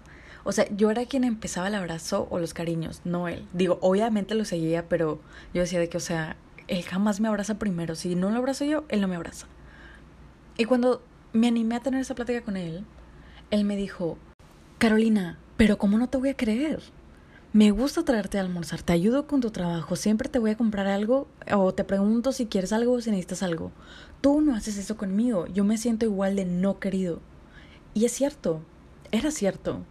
[0.46, 3.48] O sea, yo era quien empezaba el abrazo o los cariños, no él.
[3.54, 5.22] Digo, obviamente lo seguía, pero
[5.54, 6.36] yo decía de que, o sea,
[6.68, 7.96] él jamás me abraza primero.
[7.96, 9.48] Si no lo abrazo yo, él no me abraza.
[10.58, 12.86] Y cuando me animé a tener esa plática con él,
[13.52, 14.18] él me dijo,
[14.80, 16.82] Carolina, pero ¿cómo no te voy a creer?
[17.54, 20.88] Me gusta traerte a almorzar, te ayudo con tu trabajo, siempre te voy a comprar
[20.88, 23.72] algo o te pregunto si quieres algo o si necesitas algo.
[24.24, 27.20] Tú no haces eso conmigo, yo me siento igual de no querido.
[27.94, 28.62] Y es cierto,
[29.12, 29.82] era cierto.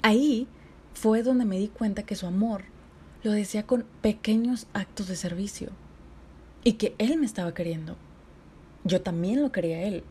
[0.00, 0.46] Ahí
[0.94, 2.62] fue donde me di cuenta que su amor
[3.24, 5.70] lo decía con pequeños actos de servicio
[6.62, 7.96] y que él me estaba queriendo.
[8.84, 10.04] Yo también lo quería a él,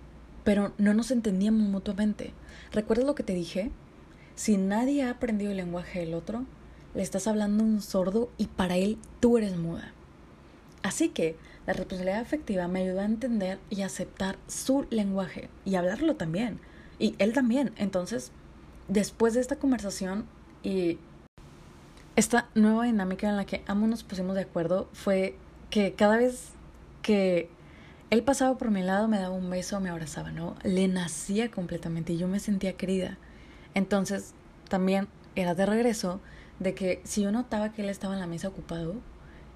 [0.43, 2.33] pero no nos entendíamos mutuamente.
[2.73, 3.71] ¿Recuerdas lo que te dije?
[4.35, 6.43] Si nadie ha aprendido el lenguaje del otro,
[6.93, 9.93] le estás hablando a un sordo y para él tú eres muda.
[10.83, 16.15] Así que la responsabilidad afectiva me ayudó a entender y aceptar su lenguaje y hablarlo
[16.15, 16.59] también.
[16.97, 17.73] Y él también.
[17.75, 18.31] Entonces,
[18.87, 20.25] después de esta conversación
[20.63, 20.97] y
[22.15, 25.35] esta nueva dinámica en la que ambos nos pusimos de acuerdo fue
[25.69, 26.53] que cada vez
[27.01, 27.49] que
[28.09, 30.55] él pasaba por mi lado, me daba un beso, me abrazaba, ¿no?
[30.63, 33.17] Le nacía completamente y yo me sentía querida.
[33.73, 34.33] Entonces,
[34.69, 36.21] también era de regreso
[36.59, 38.95] de que si yo notaba que él estaba en la mesa ocupado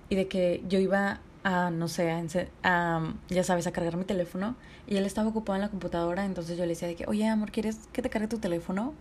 [0.10, 2.12] y de que yo iba a, no sé,
[2.64, 4.56] a, ya sabes, a cargar mi teléfono
[4.88, 7.52] y él estaba ocupado en la computadora, entonces yo le decía de que, oye, amor,
[7.52, 8.94] ¿quieres que te cargue tu teléfono?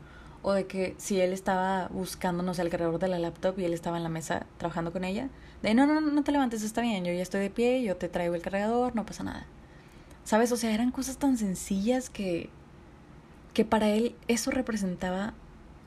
[0.42, 3.64] O de que si él estaba buscando, no sé, el cargador de la laptop y
[3.64, 5.28] él estaba en la mesa trabajando con ella,
[5.62, 8.08] de no, no, no te levantes, está bien, yo ya estoy de pie, yo te
[8.08, 9.46] traigo el cargador, no pasa nada.
[10.24, 10.52] ¿Sabes?
[10.52, 12.48] O sea, eran cosas tan sencillas que,
[13.52, 15.34] que para él eso representaba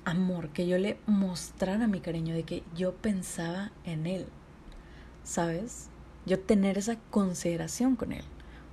[0.06, 4.28] amor, que yo le mostrara mi cariño, de que yo pensaba en él.
[5.24, 5.90] ¿Sabes?
[6.26, 8.24] Yo tener esa consideración con él.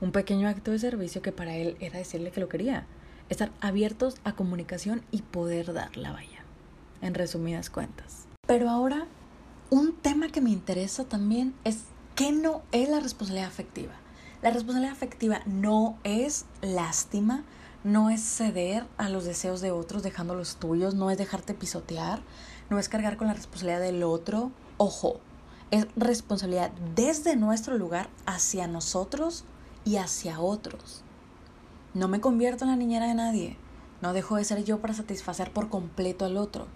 [0.01, 2.87] Un pequeño acto de servicio que para él era decirle que lo quería
[3.29, 6.45] estar abiertos a comunicación y poder dar la valla,
[7.01, 8.27] en resumidas cuentas.
[8.47, 9.07] Pero ahora,
[9.71, 11.85] un tema que me interesa también es
[12.17, 13.93] qué no es la responsabilidad afectiva.
[14.43, 17.45] La responsabilidad afectiva no es lástima,
[17.85, 22.21] no es ceder a los deseos de otros dejando los tuyos, no es dejarte pisotear,
[22.69, 24.51] no es cargar con la responsabilidad del otro.
[24.77, 25.21] Ojo,
[25.71, 29.45] es responsabilidad desde nuestro lugar hacia nosotros
[29.85, 31.03] y hacia otros.
[31.95, 33.57] No me convierto en la niñera de nadie.
[34.01, 36.67] No dejo de ser yo para satisfacer por completo al otro.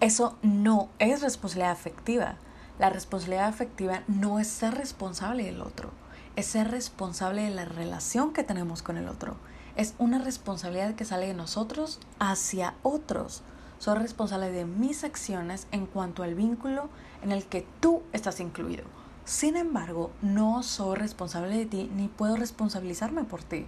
[0.00, 2.36] Eso no es responsabilidad afectiva.
[2.78, 5.90] La responsabilidad afectiva no es ser responsable del otro,
[6.36, 9.36] es ser responsable de la relación que tenemos con el otro.
[9.76, 13.42] Es una responsabilidad que sale de nosotros hacia otros.
[13.82, 16.88] Soy responsable de mis acciones en cuanto al vínculo
[17.22, 18.84] en el que tú estás incluido.
[19.24, 23.66] Sin embargo, no soy responsable de ti ni puedo responsabilizarme por ti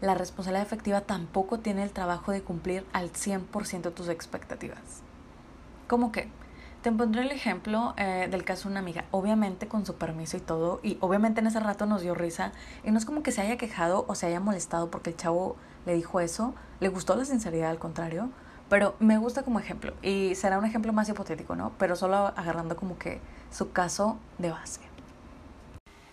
[0.00, 5.02] la responsabilidad efectiva tampoco tiene el trabajo de cumplir al 100% tus expectativas.
[5.88, 6.28] ¿Cómo que?
[6.82, 10.40] Te pondré el ejemplo eh, del caso de una amiga, obviamente con su permiso y
[10.40, 13.42] todo, y obviamente en ese rato nos dio risa, y no es como que se
[13.42, 17.26] haya quejado o se haya molestado porque el chavo le dijo eso, le gustó la
[17.26, 18.30] sinceridad al contrario,
[18.70, 21.72] pero me gusta como ejemplo, y será un ejemplo más hipotético, ¿no?
[21.76, 24.80] Pero solo agarrando como que su caso de base.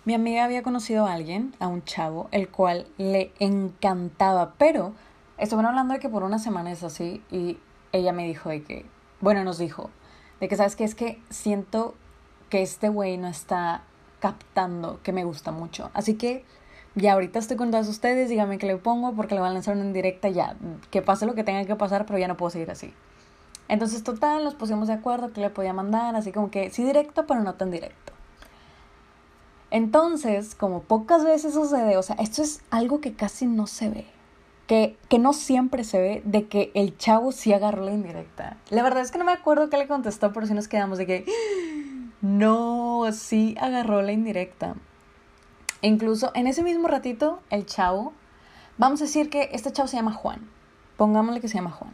[0.06, 4.94] Mi amiga había conocido a alguien, a un chavo, el cual le encantaba, pero
[5.38, 7.60] estuvieron hablando de que por una semana es así y
[7.92, 8.86] ella me dijo de que,
[9.22, 9.92] bueno, nos dijo,
[10.40, 11.94] de que sabes que es que siento
[12.50, 13.84] que este güey no está
[14.20, 15.92] captando que me gusta mucho.
[15.94, 16.44] Así que
[16.98, 19.76] ya ahorita estoy con todos ustedes, díganme que le pongo porque le van a lanzar
[19.76, 20.56] una indirecta ya,
[20.90, 22.94] que pase lo que tenga que pasar, pero ya no puedo seguir así.
[23.70, 27.28] Entonces, total, nos pusimos de acuerdo que le podía mandar, así como que sí directo,
[27.28, 28.14] pero no tan directo.
[29.70, 34.06] Entonces, como pocas veces sucede, o sea, esto es algo que casi no se ve,
[34.66, 38.58] que, que no siempre se ve, de que el chavo sí agarró la indirecta.
[38.70, 41.06] La verdad es que no me acuerdo qué le contestó, pero sí nos quedamos de
[41.06, 41.26] que
[42.22, 44.76] no, sí agarró la indirecta.
[45.82, 48.14] Incluso en ese mismo ratito, el chavo,
[48.78, 50.50] vamos a decir que este chavo se llama Juan,
[50.98, 51.94] pongámosle que se llama Juan.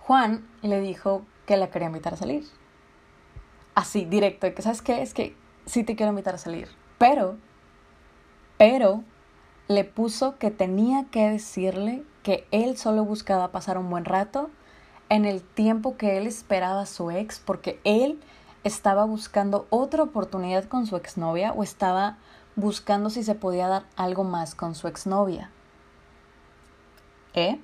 [0.00, 2.44] Juan le dijo que la quería invitar a salir.
[3.74, 6.68] Así, directo, que sabes qué, es que sí te quiero invitar a salir.
[6.98, 7.36] Pero,
[8.56, 9.04] pero,
[9.68, 14.50] le puso que tenía que decirle que él solo buscaba pasar un buen rato
[15.08, 18.20] en el tiempo que él esperaba a su ex, porque él
[18.64, 22.18] estaba buscando otra oportunidad con su exnovia o estaba
[22.56, 25.50] buscando si se podía dar algo más con su exnovia.
[27.34, 27.60] ¿Eh?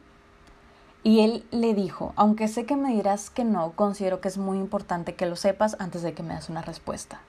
[1.03, 4.59] Y él le dijo, aunque sé que me dirás que no, considero que es muy
[4.59, 7.21] importante que lo sepas antes de que me das una respuesta.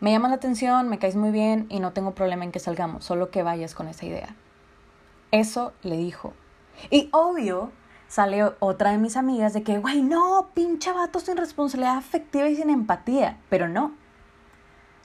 [0.00, 3.04] Me llama la atención, me caes muy bien y no tengo problema en que salgamos,
[3.04, 4.36] solo que vayas con esa idea.
[5.30, 6.34] Eso le dijo.
[6.90, 7.72] Y obvio,
[8.08, 12.56] sale otra de mis amigas de que, güey, no, pinche vato sin responsabilidad afectiva y
[12.56, 13.38] sin empatía.
[13.48, 13.94] Pero no.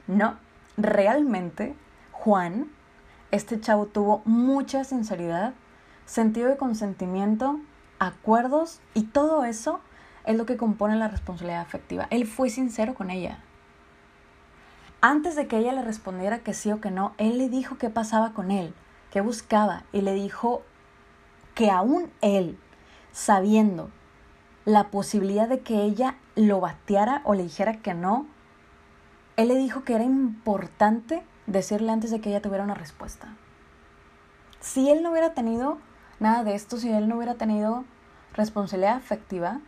[0.08, 0.38] No.
[0.76, 1.76] Realmente,
[2.24, 2.70] Juan,
[3.32, 5.56] este chavo tuvo mucha sinceridad,
[6.06, 7.60] sentido de consentimiento
[7.98, 9.80] acuerdos y todo eso
[10.28, 12.06] es lo que compone la responsabilidad afectiva.
[12.12, 13.40] Él fue sincero con ella.
[15.02, 17.90] Antes de que ella le respondiera que sí o que no, él le dijo qué
[17.90, 18.76] pasaba con él,
[19.10, 20.62] qué buscaba y le dijo
[21.56, 22.60] que aún él,
[23.12, 23.90] sabiendo
[24.66, 28.28] la posibilidad de que ella lo bateara o le dijera que no,
[29.38, 33.36] él le dijo que era importante decirle antes de que ella tuviera una respuesta.
[34.60, 35.78] Si él no hubiera tenido
[36.20, 37.84] nada de esto, si él no hubiera tenido
[38.34, 39.60] responsabilidad afectiva,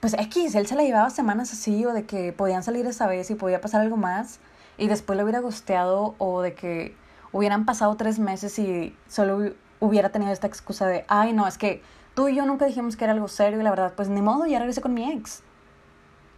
[0.00, 3.30] pues X, él se la llevaba semanas así o de que podían salir esa vez
[3.30, 4.40] y podía pasar algo más
[4.78, 6.96] y después lo hubiera gusteado o de que
[7.32, 11.82] hubieran pasado tres meses y solo hubiera tenido esta excusa de, ay no, es que
[12.14, 14.46] tú y yo nunca dijimos que era algo serio y la verdad, pues ni modo,
[14.46, 15.42] ya regresé con mi ex.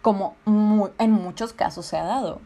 [0.03, 0.37] Como
[0.99, 2.41] en muchos casos se ha dado.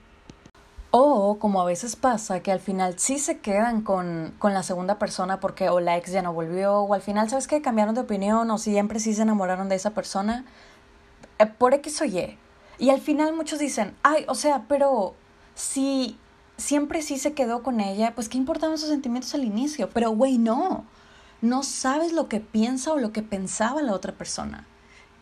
[0.99, 4.99] O como a veces pasa, que al final sí se quedan con, con, la segunda
[4.99, 7.61] persona porque o la ex ya no volvió, o al final, ¿sabes qué?
[7.61, 10.47] Cambiaron de opinión, o siempre sí se enamoraron de esa persona,
[11.39, 12.39] eh, por X o Y.
[12.79, 15.15] Y al final muchos dicen, ay, o sea, pero
[15.55, 16.19] si
[16.57, 19.91] siempre sí se quedó con ella, pues qué importaban sus sentimientos al inicio.
[19.91, 20.87] Pero, güey, no.
[21.43, 24.67] No sabes lo que piensa o lo que pensaba la otra persona.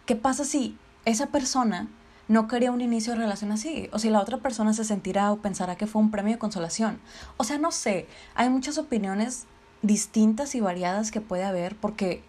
[0.07, 1.89] ¿Qué pasa si esa persona
[2.29, 5.39] no quería un inicio de relación así, o si la otra persona se sentirá o
[5.39, 7.01] pensará que fue un premio de consolación.
[7.37, 9.45] O sea, no sé, hay muchas opiniones
[9.83, 12.23] distintas y variadas que puede haber porque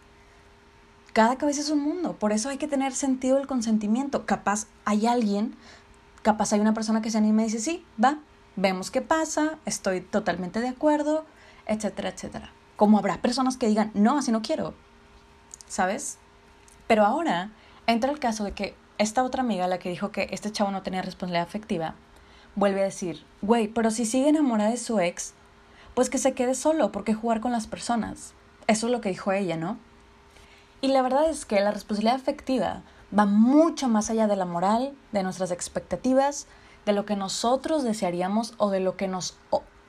[1.14, 4.26] cada cabeza es un mundo, por eso hay que tener sentido el consentimiento.
[4.26, 5.56] Capaz hay alguien,
[6.24, 8.20] capaz hay una persona que se anima y dice, sí, va,
[8.58, 11.26] vemos qué pasa, estoy totalmente de acuerdo,
[11.68, 12.52] etcétera, etcétera.
[12.76, 14.74] Como habrá personas que digan, no, así no quiero,
[15.70, 16.18] ¿sabes?
[16.88, 17.52] Pero ahora
[17.88, 20.82] entra el caso de que esta otra amiga, la que dijo que este chavo no
[20.82, 21.96] tenía responsabilidad afectiva,
[22.56, 25.34] vuelve a decir, güey, pero si sigue enamorada de su ex,
[25.94, 28.34] pues que se quede solo, porque jugar con las personas.
[28.68, 29.78] Eso es lo que dijo ella, ¿no?
[30.82, 32.82] Y la verdad es que la responsabilidad afectiva
[33.18, 36.48] va mucho más allá de la moral, de nuestras expectativas,
[36.86, 39.38] de lo que nosotros desearíamos o de lo que, nos,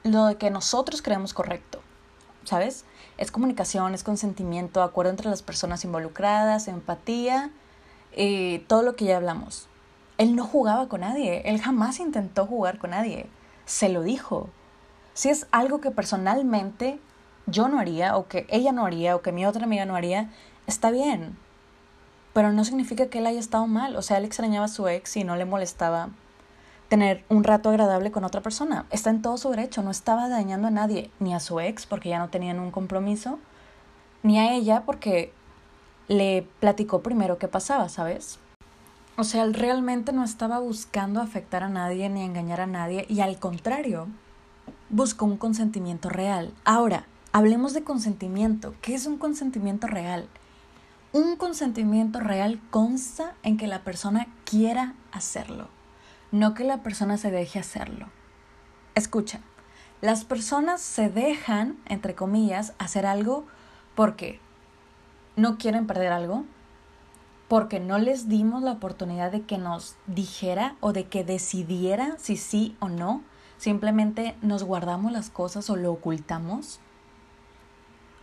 [0.05, 1.81] lo que nosotros creemos correcto.
[2.45, 2.85] ¿Sabes?
[3.19, 7.51] Es comunicación, es consentimiento, acuerdo entre las personas involucradas, empatía
[8.17, 9.69] eh, todo lo que ya hablamos.
[10.19, 13.27] Él no jugaba con nadie, él jamás intentó jugar con nadie,
[13.67, 14.49] se lo dijo.
[15.15, 16.99] Si es algo que personalmente
[17.47, 20.31] yo no haría, o que ella no haría, o que mi otra amiga no haría,
[20.67, 21.37] está bien.
[22.33, 25.17] Pero no significa que él haya estado mal, o sea, él extrañaba a su ex
[25.17, 26.11] y no le molestaba
[26.89, 28.87] tener un rato agradable con otra persona.
[28.91, 32.11] Está en todo su derecho, no estaba dañando a nadie, ni a su ex porque
[32.11, 33.39] ya no tenían un compromiso,
[34.23, 35.33] ni a ella porque
[36.09, 38.39] le platicó primero qué pasaba, ¿sabes?
[39.17, 43.21] O sea, él realmente no estaba buscando afectar a nadie ni engañar a nadie y
[43.21, 44.09] al contrario,
[44.91, 46.53] buscó un consentimiento real.
[46.65, 48.75] Ahora, hablemos de consentimiento.
[48.83, 50.29] ¿Qué es un consentimiento real?
[51.13, 55.69] Un consentimiento real consta en que la persona quiera hacerlo,
[56.31, 58.09] no que la persona se deje hacerlo.
[58.95, 59.41] Escucha,
[60.03, 63.47] las personas se dejan, entre comillas, hacer algo
[63.95, 64.41] porque
[65.37, 66.45] no quieren perder algo,
[67.49, 72.37] porque no les dimos la oportunidad de que nos dijera o de que decidiera si
[72.37, 73.23] sí o no,
[73.59, 76.81] simplemente nos guardamos las cosas o lo ocultamos.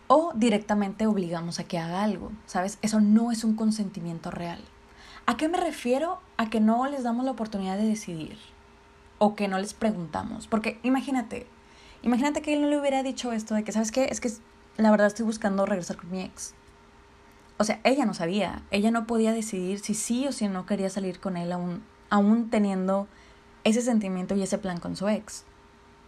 [0.06, 2.78] O directamente obligamos a que haga algo, ¿sabes?
[2.82, 4.60] Eso no es un consentimiento real.
[5.24, 6.20] ¿A qué me refiero?
[6.36, 8.36] A que no les damos la oportunidad de decidir
[9.18, 10.46] o que no les preguntamos.
[10.46, 11.46] Porque imagínate,
[12.02, 14.04] imagínate que él no le hubiera dicho esto de que, ¿sabes qué?
[14.10, 14.30] Es que
[14.76, 16.54] la verdad estoy buscando regresar con mi ex.
[17.56, 20.90] O sea, ella no sabía, ella no podía decidir si sí o si no quería
[20.90, 23.06] salir con él aún, aún teniendo
[23.62, 25.44] ese sentimiento y ese plan con su ex.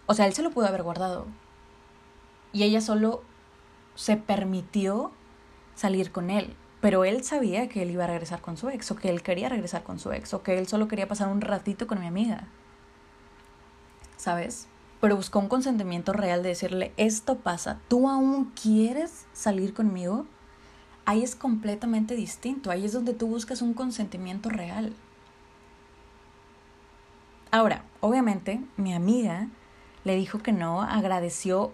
[0.07, 1.27] O sea, él se lo pudo haber guardado.
[2.53, 3.23] Y ella solo
[3.95, 5.13] se permitió
[5.75, 6.57] salir con él.
[6.81, 9.49] Pero él sabía que él iba a regresar con su ex, o que él quería
[9.49, 12.49] regresar con su ex, o que él solo quería pasar un ratito con mi amiga.
[14.17, 14.69] ¿Sabes?
[15.01, 20.27] Pero buscó un consentimiento real de decirle, esto pasa, ¿tú aún quieres salir conmigo?
[21.07, 24.93] Ahí es completamente distinto, ahí es donde tú buscas un consentimiento real.
[27.53, 29.49] Ahora, obviamente, mi amiga
[30.05, 31.73] le dijo que no, agradeció,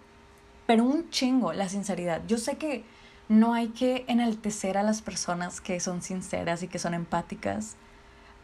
[0.67, 2.23] pero un chingo la sinceridad.
[2.27, 2.85] Yo sé que
[3.29, 7.77] no hay que enaltecer a las personas que son sinceras y que son empáticas,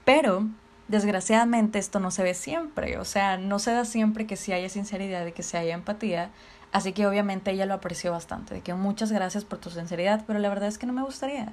[0.07, 0.49] pero
[0.89, 4.71] desgraciadamente esto no se ve siempre, o sea, no se da siempre que sí haya
[4.71, 6.31] sinceridad y que sí haya empatía,
[6.79, 10.39] así que obviamente ella lo apreció bastante, de que muchas gracias por tu sinceridad, pero
[10.39, 11.53] la verdad es que no me gustaría.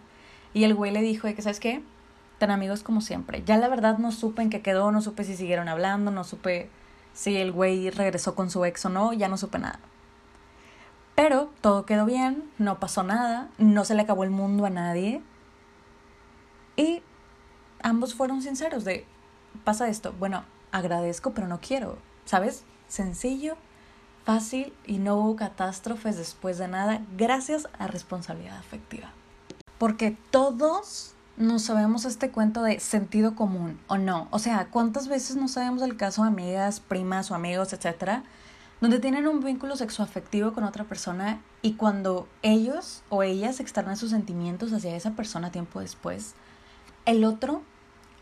[0.54, 1.84] Y el güey le dijo de que, ¿sabes qué?
[2.38, 3.44] Tan amigos como siempre.
[3.46, 6.70] Ya la verdad no supe en qué quedó, no supe si siguieron hablando, no supe
[7.14, 9.80] si el güey regresó con su ex o no, ya no supe nada.
[11.16, 15.22] Pero todo quedó bien, no pasó nada, no se le acabó el mundo a nadie.
[16.76, 17.02] Y
[17.82, 19.06] ambos fueron sinceros de,
[19.64, 22.66] pasa esto, bueno, agradezco pero no quiero, ¿sabes?
[22.88, 23.56] Sencillo,
[24.26, 29.14] fácil y no hubo catástrofes después de nada gracias a responsabilidad afectiva.
[29.78, 34.28] Porque todos no sabemos este cuento de sentido común o no.
[34.32, 38.24] O sea, ¿cuántas veces no sabemos el caso de amigas, primas o amigos, etcétera,
[38.82, 44.12] donde tienen un vínculo sexoafectivo con otra persona y cuando ellos o ellas externan sus
[44.12, 46.34] sentimientos hacia esa persona tiempo después,
[47.06, 47.62] el otro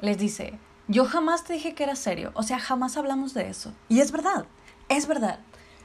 [0.01, 3.73] les dice, yo jamás te dije que era serio, o sea, jamás hablamos de eso.
[3.89, 4.45] Y es verdad,
[4.89, 5.39] es verdad.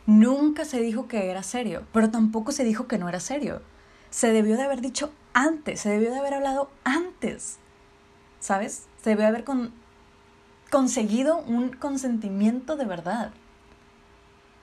[0.09, 3.61] Nunca se dijo que era serio, pero tampoco se dijo que no era serio.
[4.09, 7.59] Se debió de haber dicho antes, se debió de haber hablado antes,
[8.40, 8.86] ¿sabes?
[9.02, 9.44] Se debió de haber
[10.70, 13.32] conseguido un consentimiento de verdad.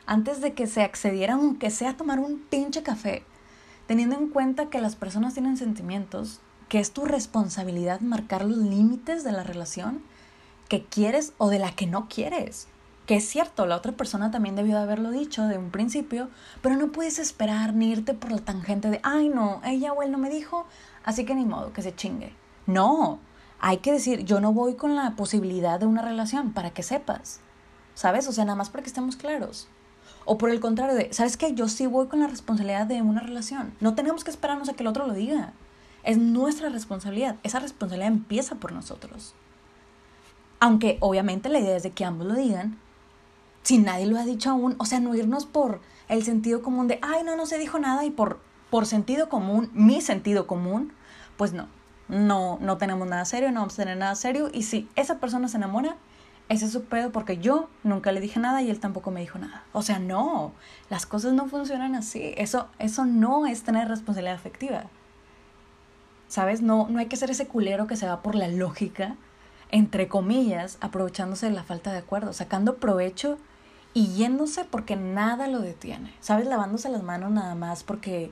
[0.08, 3.22] Antes de que se accediera, aunque sea a tomar un pinche café,
[3.86, 9.24] teniendo en cuenta que las personas tienen sentimientos, que es tu responsabilidad marcar los límites
[9.24, 10.02] de la relación
[10.70, 12.68] que quieres o de la que no quieres.
[13.06, 16.30] Que es cierto, la otra persona también debió de haberlo dicho de un principio,
[16.62, 20.12] pero no puedes esperar ni irte por la tangente de, ay no, ella o él
[20.12, 20.66] no me dijo,
[21.03, 22.34] así que ni modo, que se chingue.
[22.66, 23.20] No,
[23.60, 27.41] hay que decir, yo no voy con la posibilidad de una relación, para que sepas.
[27.93, 28.28] ¿Sabes?
[28.28, 29.68] O sea, nada más para que estemos claros.
[30.26, 31.53] O por el contrario de, ¿sabes qué?
[31.53, 33.74] Yo sí voy con la responsabilidad de una relación.
[33.80, 35.53] No tenemos que esperarnos a que el otro lo diga.
[36.03, 37.38] Es nuestra responsabilidad.
[37.43, 39.34] Esa responsabilidad empieza por nosotros.
[40.60, 42.78] Aunque obviamente la idea es de que ambos lo digan,
[43.66, 46.99] si nadie lo ha dicho aún, o sea, no irnos por el sentido común de,
[47.01, 48.39] ay, no, no se dijo nada y por,
[48.70, 50.93] por sentido común, mi sentido común,
[51.36, 51.68] pues no,
[52.07, 55.47] no, no tenemos nada serio, no vamos a tener nada serio y si esa persona
[55.47, 55.97] se enamora,
[56.47, 59.39] ese es su pedo porque yo nunca le dije nada y él tampoco me dijo
[59.39, 59.63] nada.
[59.74, 60.51] O sea, no,
[60.91, 64.84] las cosas no funcionan así, eso, eso no es tener responsabilidad afectiva.
[66.28, 66.61] ¿Sabes?
[66.61, 69.16] No, no hay que ser ese culero que se va por la lógica,
[69.72, 73.39] entre comillas, aprovechándose de la falta de acuerdo, sacando provecho
[73.96, 76.14] y yéndose porque nada lo detiene.
[76.20, 76.46] ¿Sabes?
[76.46, 78.32] Lavándose las manos nada más porque,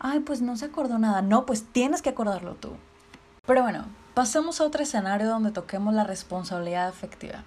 [0.00, 1.22] ay, pues no se acordó nada.
[1.22, 2.72] No, pues tienes que acordarlo tú.
[3.46, 7.44] Pero bueno, pasemos a otro escenario donde toquemos la responsabilidad afectiva.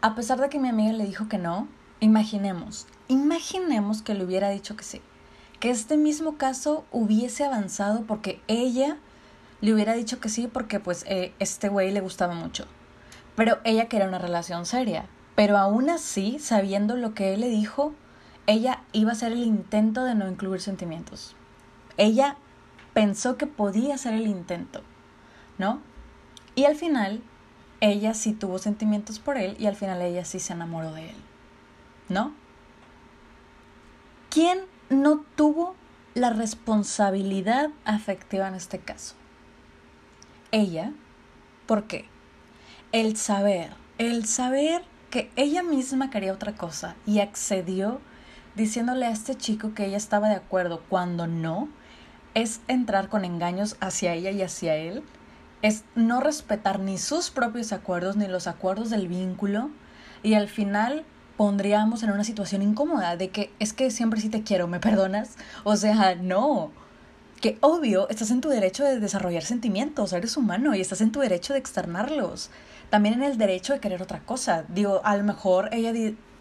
[0.00, 1.66] A pesar de que mi amiga le dijo que no,
[1.98, 5.02] imaginemos, imaginemos que le hubiera dicho que sí.
[5.58, 8.98] Que este mismo caso hubiese avanzado porque ella
[9.60, 12.66] le hubiera dicho que sí porque pues eh, este güey le gustaba mucho.
[13.34, 15.08] Pero ella quería una relación seria.
[15.36, 17.92] Pero aún así, sabiendo lo que él le dijo,
[18.46, 21.36] ella iba a hacer el intento de no incluir sentimientos.
[21.98, 22.36] Ella
[22.94, 24.82] pensó que podía hacer el intento,
[25.58, 25.80] ¿no?
[26.54, 27.22] Y al final,
[27.80, 31.16] ella sí tuvo sentimientos por él y al final ella sí se enamoró de él,
[32.08, 32.32] ¿no?
[34.30, 35.74] ¿Quién no tuvo
[36.14, 39.14] la responsabilidad afectiva en este caso?
[40.50, 40.92] Ella.
[41.66, 42.06] ¿Por qué?
[42.92, 48.00] El saber, el saber que ella misma quería otra cosa y accedió
[48.54, 51.68] diciéndole a este chico que ella estaba de acuerdo cuando no,
[52.34, 55.02] es entrar con engaños hacia ella y hacia él,
[55.62, 59.70] es no respetar ni sus propios acuerdos ni los acuerdos del vínculo
[60.22, 61.04] y al final
[61.36, 65.36] pondríamos en una situación incómoda de que es que siempre sí te quiero, ¿me perdonas?
[65.64, 66.70] O sea, no.
[67.46, 71.20] Que obvio, estás en tu derecho de desarrollar sentimientos, eres humano y estás en tu
[71.20, 72.50] derecho de externarlos.
[72.90, 74.64] También en el derecho de querer otra cosa.
[74.66, 75.92] Digo, a lo mejor ella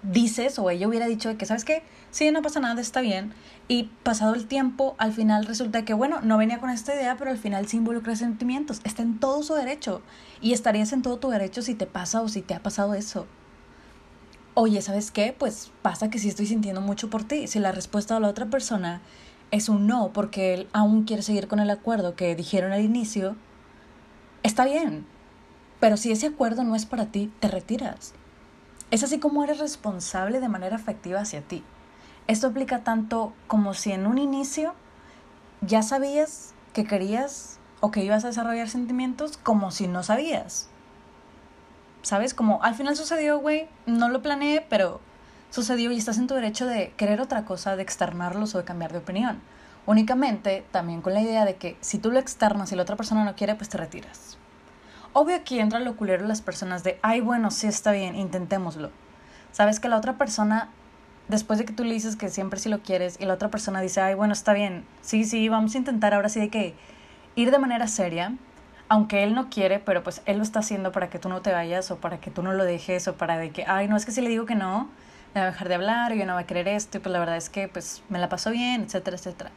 [0.02, 1.84] dices o ella hubiera dicho que, ¿sabes qué?
[2.10, 3.34] Sí, no pasa nada, está bien.
[3.68, 7.30] Y pasado el tiempo, al final resulta que, bueno, no venía con esta idea, pero
[7.30, 8.82] al final sí involucra sentimientos.
[8.84, 10.02] Está en todo su derecho.
[10.42, 13.28] Y estarías en todo tu derecho si te pasa o si te ha pasado eso.
[14.56, 15.36] Oye, ¿sabes qué?
[15.38, 17.46] Pues pasa que sí estoy sintiendo mucho por ti.
[17.46, 19.02] Si la respuesta de la otra persona
[19.56, 23.38] es un no porque él aún quiere seguir con el acuerdo que dijeron al inicio,
[24.44, 25.08] está bien.
[25.80, 28.14] Pero si ese acuerdo no es para ti, te retiras.
[28.92, 31.64] Es así como eres responsable de manera afectiva hacia ti.
[32.28, 34.74] Esto aplica tanto como si en un inicio
[35.62, 40.70] ya sabías que querías o que ibas a desarrollar sentimientos, como si no sabías.
[42.02, 42.34] ¿Sabes?
[42.34, 45.00] Como al final sucedió, güey, no lo planeé, pero
[45.50, 48.92] sucedió y estás en tu derecho de querer otra cosa, de externarlos o de cambiar
[48.92, 49.42] de opinión.
[49.86, 53.24] Únicamente también con la idea de que si tú lo externas y la otra persona
[53.24, 54.38] no quiere, pues te retiras.
[55.14, 58.92] Obvio aquí entra lo culero las personas de, ay, bueno, sí está bien, intentémoslo.
[59.52, 60.70] Sabes que la otra persona,
[61.30, 63.80] después de que tú le dices que siempre sí lo quieres y la otra persona
[63.80, 66.74] dice, ay, bueno, está bien, sí, sí, vamos a intentar ahora sí de que
[67.36, 68.34] ir de manera seria,
[68.90, 71.52] aunque él no quiere, pero pues él lo está haciendo para que tú no te
[71.52, 74.06] vayas o para que tú no lo dejes o para de que, ay, no, es
[74.06, 74.90] que si le digo que no,
[75.36, 77.20] me va a dejar de hablar yo no va a querer esto y pues la
[77.20, 79.52] verdad es que pues me la paso bien, etcétera, etcétera.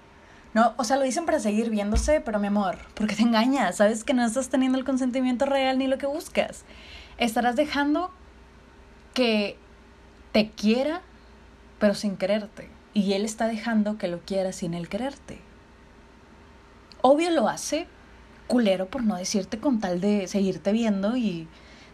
[0.52, 4.02] No, o sea, lo dicen para seguir viéndose, pero mi amor, porque te engañas, sabes
[4.02, 6.64] que no estás teniendo el consentimiento real ni lo que buscas.
[7.18, 8.10] Estarás dejando
[9.14, 9.56] que
[10.32, 11.02] te quiera,
[11.78, 12.70] pero sin quererte.
[12.94, 15.38] Y él está dejando que lo quiera sin él quererte.
[17.02, 17.86] Obvio lo hace,
[18.48, 21.46] culero por no decirte con tal de seguirte viendo y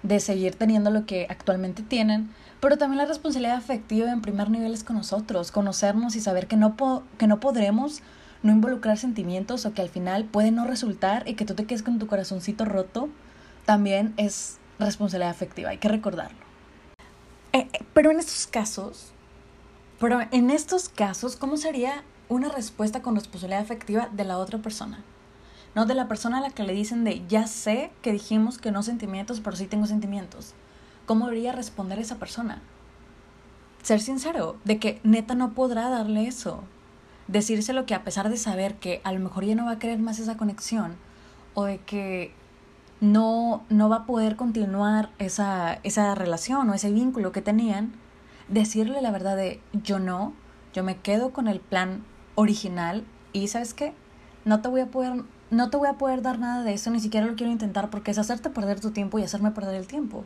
[0.03, 2.31] de seguir teniendo lo que actualmente tienen,
[2.65, 6.57] pero también la responsabilidad afectiva en primer nivel es con nosotros, conocernos y saber que
[6.57, 6.75] no,
[7.19, 8.01] que no podremos
[8.43, 11.83] no involucrar sentimientos o que al final puede no resultar y que tú te quedes
[11.83, 13.11] con tu corazoncito roto,
[13.67, 16.39] también es responsabilidad afectiva, hay que recordarlo.
[17.53, 19.13] Eh, eh, pero en estos casos,
[20.01, 25.05] pero en estos casos, ¿cómo sería una respuesta con responsabilidad afectiva de la otra persona?
[25.75, 28.73] No de la persona a la que le dicen de ya sé que dijimos que
[28.73, 30.55] no sentimientos, pero sí tengo sentimientos.
[31.07, 32.63] ¿Cómo debería responder esa persona?
[33.83, 36.65] Ser sincero, de que neta no podrá darle eso
[37.29, 39.99] decírselo que a pesar de saber que a lo mejor ya no va a querer
[39.99, 40.97] más esa conexión
[41.55, 42.33] o de que
[43.01, 47.93] no, no va a poder continuar esa, esa relación o ese vínculo que tenían,
[48.49, 50.33] decirle la verdad de yo no,
[50.73, 53.95] yo me quedo con el plan original y sabes qué,
[54.45, 57.01] no te voy a poder, no te voy a poder dar nada de eso, ni
[57.01, 60.25] siquiera lo quiero intentar porque es hacerte perder tu tiempo y hacerme perder el tiempo.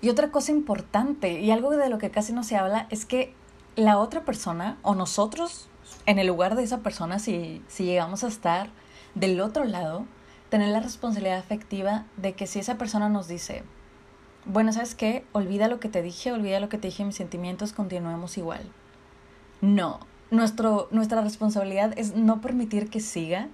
[0.00, 3.34] Y otra cosa importante, y algo de lo que casi no se habla, es que
[3.76, 5.68] la otra persona o nosotros
[6.06, 8.70] en el lugar de esa persona, si, si llegamos a estar
[9.14, 10.06] del otro lado,
[10.48, 13.62] tener la responsabilidad afectiva de que si esa persona nos dice,
[14.44, 15.24] bueno, ¿sabes qué?
[15.32, 18.62] Olvida lo que te dije, olvida lo que te dije, mis sentimientos, continuemos igual.
[19.60, 23.48] No, Nuestro, nuestra responsabilidad es no permitir que siga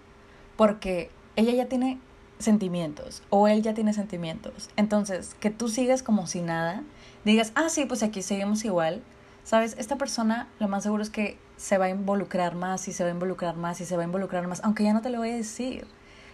[0.57, 1.99] porque ella ya tiene
[2.39, 4.71] sentimientos o él ya tiene sentimientos.
[4.77, 6.83] Entonces, que tú sigas como si nada,
[7.25, 9.03] digas, ah, sí, pues aquí seguimos igual,
[9.47, 9.77] ¿Sabes?
[9.79, 13.11] Esta persona lo más seguro es que se va a involucrar más y se va
[13.11, 15.31] a involucrar más y se va a involucrar más, aunque ya no te lo voy
[15.31, 15.87] a decir.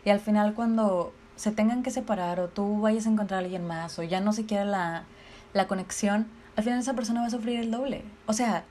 [0.02, 3.66] Y al final cuando se tengan que separar o tú vayas a encontrar a alguien
[3.66, 5.04] más o ya no se quiera la,
[5.52, 6.26] la conexión,
[6.56, 8.02] al final esa persona va a sufrir el doble.
[8.24, 8.64] O sea,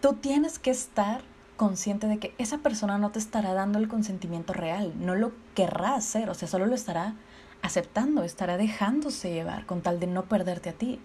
[0.00, 1.20] tú tienes que estar
[1.60, 5.94] consciente de que esa persona no te estará dando el consentimiento real, no lo querrá
[5.94, 7.16] hacer, o sea, solo lo estará
[7.60, 10.98] aceptando, estará dejándose llevar con tal de no perderte a ti.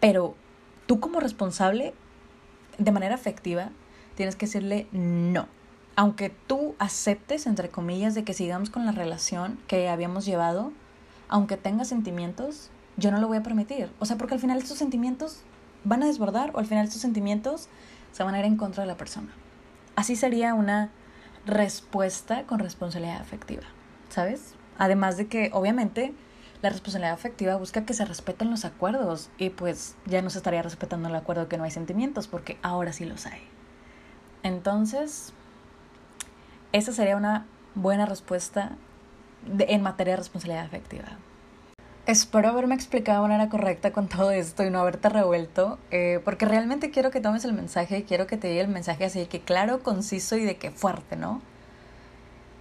[0.00, 0.34] Pero
[0.86, 1.92] tú como responsable,
[2.78, 3.68] de manera afectiva,
[4.14, 5.46] tienes que decirle no.
[5.94, 10.72] Aunque tú aceptes, entre comillas, de que sigamos con la relación que habíamos llevado,
[11.28, 13.90] aunque tengas sentimientos, yo no lo voy a permitir.
[13.98, 15.42] O sea, porque al final estos sentimientos
[15.84, 17.68] van a desbordar o al final estos sentimientos
[18.12, 19.34] se van a ir en contra de la persona.
[19.96, 20.90] Así sería una
[21.46, 23.62] respuesta con responsabilidad afectiva,
[24.10, 24.54] ¿sabes?
[24.78, 26.12] Además de que, obviamente,
[26.62, 30.62] la responsabilidad afectiva busca que se respeten los acuerdos y pues ya no se estaría
[30.62, 33.40] respetando el acuerdo que no hay sentimientos porque ahora sí los hay.
[34.42, 35.32] Entonces,
[36.72, 38.72] esa sería una buena respuesta
[39.58, 41.18] en materia de responsabilidad afectiva.
[42.06, 46.46] Espero haberme explicado de manera correcta con todo esto y no haberte revuelto, eh, porque
[46.46, 49.82] realmente quiero que tomes el mensaje quiero que te llegue el mensaje así que claro,
[49.82, 51.42] conciso y de que fuerte, ¿no?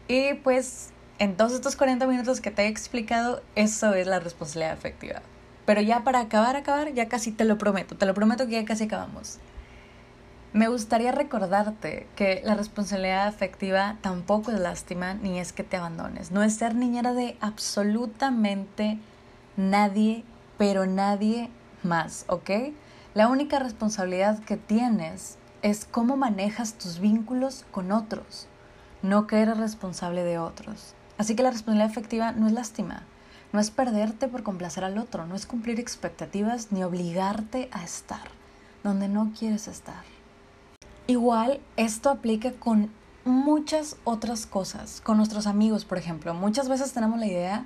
[0.08, 0.90] Y pues
[1.20, 5.22] en todos estos 40 minutos que te he explicado, eso es la responsabilidad afectiva.
[5.68, 8.66] Pero ya para acabar, acabar, ya casi te lo prometo, te lo prometo que ya
[8.66, 9.38] casi acabamos.
[10.54, 16.32] Me gustaría recordarte que la responsabilidad afectiva tampoco es lástima ni es que te abandones.
[16.32, 18.98] No es ser niñera de absolutamente
[19.58, 20.24] nadie,
[20.58, 21.50] pero nadie
[21.84, 22.50] más, ¿ok?
[23.14, 28.48] La única responsabilidad que tienes es cómo manejas tus vínculos con otros,
[29.02, 30.94] no que eres responsable de otros.
[31.18, 33.04] Así que la responsabilidad afectiva no es lástima,
[33.54, 38.36] no es perderte por complacer al otro, no es cumplir expectativas ni obligarte a estar
[38.86, 40.04] donde no quieres estar.
[41.08, 42.92] Igual esto aplica con
[43.26, 46.36] muchas otras cosas, con nuestros amigos, por ejemplo.
[46.36, 47.66] Muchas veces tenemos la idea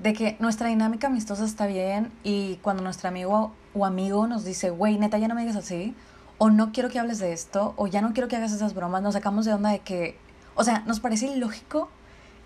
[0.00, 4.70] de que nuestra dinámica amistosa está bien y cuando nuestro amigo o amigo nos dice,
[4.70, 5.94] güey, neta, ya no me digas así,
[6.38, 9.02] o no quiero que hables de esto, o ya no quiero que hagas esas bromas,
[9.02, 10.18] nos sacamos de onda de que,
[10.54, 11.90] o sea, nos parece ilógico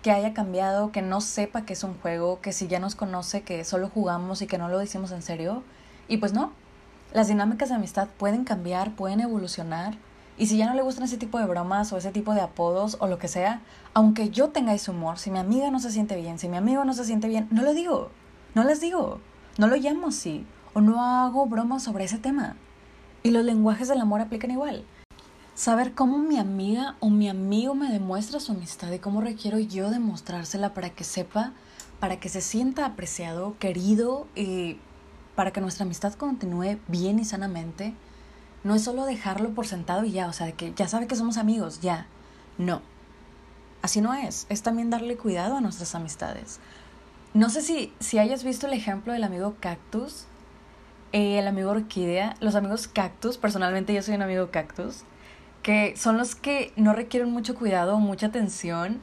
[0.03, 3.41] que haya cambiado, que no sepa que es un juego, que si ya nos conoce,
[3.41, 5.63] que solo jugamos y que no lo decimos en serio.
[6.07, 6.51] Y pues no,
[7.13, 9.95] las dinámicas de amistad pueden cambiar, pueden evolucionar.
[10.37, 12.97] Y si ya no le gustan ese tipo de bromas o ese tipo de apodos
[12.99, 13.61] o lo que sea,
[13.93, 16.83] aunque yo tenga ese humor, si mi amiga no se siente bien, si mi amigo
[16.83, 18.11] no se siente bien, no lo digo,
[18.53, 19.21] no les digo,
[19.57, 22.57] no lo llamo así, o no hago bromas sobre ese tema.
[23.23, 24.85] Y los lenguajes del amor aplican igual.
[25.55, 29.89] Saber cómo mi amiga o mi amigo me demuestra su amistad y cómo requiero yo
[29.89, 31.53] demostrársela para que sepa,
[32.01, 34.79] para que se sienta apreciado, querido y
[35.33, 37.93] para que nuestra amistad continúe bien y sanamente,
[38.65, 41.37] no es solo dejarlo por sentado y ya, o sea, que ya sabe que somos
[41.37, 42.07] amigos, ya.
[42.57, 42.81] No.
[43.83, 44.47] Así no es.
[44.49, 46.59] Es también darle cuidado a nuestras amistades.
[47.35, 50.25] No sé si, si hayas visto el ejemplo del amigo cactus,
[51.11, 55.03] eh, el amigo orquídea, los amigos cactus, personalmente yo soy un amigo cactus,
[55.61, 58.99] que son los que no requieren mucho cuidado, mucha atención,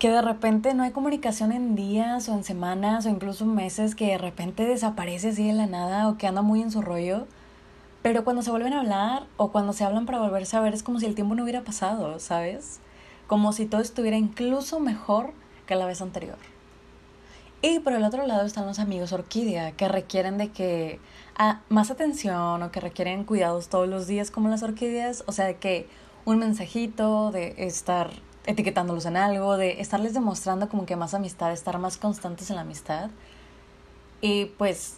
[0.00, 4.08] que de repente no hay comunicación en días o en semanas o incluso meses, que
[4.08, 7.28] de repente desaparece así de la nada o que anda muy en su rollo.
[8.02, 10.82] Pero cuando se vuelven a hablar o cuando se hablan para volverse a ver es
[10.82, 12.80] como si el tiempo no hubiera pasado, ¿sabes?
[13.28, 15.32] Como si todo estuviera incluso mejor
[15.66, 16.38] que la vez anterior.
[17.64, 20.98] Y por el otro lado están los amigos orquídea, que requieren de que
[21.36, 25.22] ah, más atención o que requieren cuidados todos los días como las orquídeas.
[25.28, 25.88] O sea, de que
[26.24, 28.10] un mensajito, de estar
[28.46, 32.62] etiquetándolos en algo, de estarles demostrando como que más amistad, estar más constantes en la
[32.62, 33.10] amistad.
[34.20, 34.96] Y pues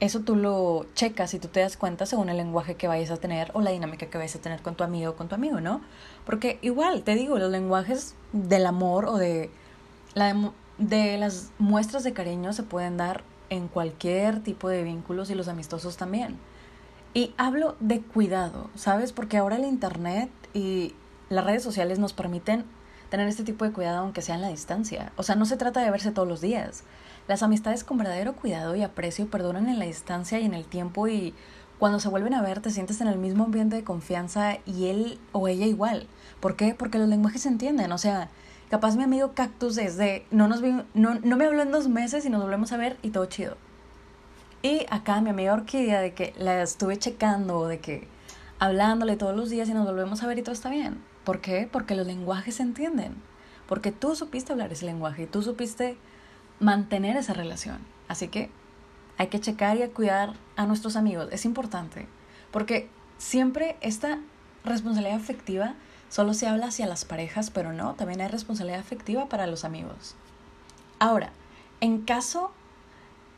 [0.00, 3.16] eso tú lo checas y tú te das cuenta según el lenguaje que vayas a
[3.16, 5.60] tener o la dinámica que vayas a tener con tu amigo o con tu amigo,
[5.60, 5.80] ¿no?
[6.24, 9.50] Porque igual, te digo, los lenguajes del amor o de
[10.14, 15.34] la de las muestras de cariño se pueden dar en cualquier tipo de vínculos y
[15.34, 16.36] los amistosos también.
[17.14, 19.12] Y hablo de cuidado, ¿sabes?
[19.12, 20.94] Porque ahora el Internet y
[21.30, 22.64] las redes sociales nos permiten
[23.08, 25.12] tener este tipo de cuidado aunque sea en la distancia.
[25.16, 26.82] O sea, no se trata de verse todos los días.
[27.28, 31.08] Las amistades con verdadero cuidado y aprecio perduran en la distancia y en el tiempo
[31.08, 31.34] y
[31.78, 35.18] cuando se vuelven a ver te sientes en el mismo ambiente de confianza y él
[35.32, 36.06] o ella igual.
[36.40, 36.74] ¿Por qué?
[36.74, 37.92] Porque los lenguajes se entienden.
[37.92, 38.30] O sea,
[38.70, 42.30] Capaz mi amigo Cactus desde, no, nos no, no me habló en dos meses y
[42.30, 43.56] nos volvemos a ver y todo chido.
[44.60, 48.08] Y acá mi amiga Orquídea, de que la estuve checando, de que
[48.58, 51.00] hablándole todos los días y nos volvemos a ver y todo está bien.
[51.22, 51.68] ¿Por qué?
[51.70, 53.14] Porque los lenguajes se entienden.
[53.68, 55.96] Porque tú supiste hablar ese lenguaje y tú supiste
[56.60, 57.78] mantener esa relación.
[58.08, 58.50] Así que
[59.18, 61.28] hay que checar y cuidar a nuestros amigos.
[61.32, 62.06] Es importante.
[62.50, 62.88] Porque
[63.18, 64.18] siempre esta
[64.64, 65.74] responsabilidad afectiva
[66.08, 70.14] Solo se habla hacia las parejas, pero no, también hay responsabilidad afectiva para los amigos.
[70.98, 71.32] Ahora,
[71.80, 72.52] en caso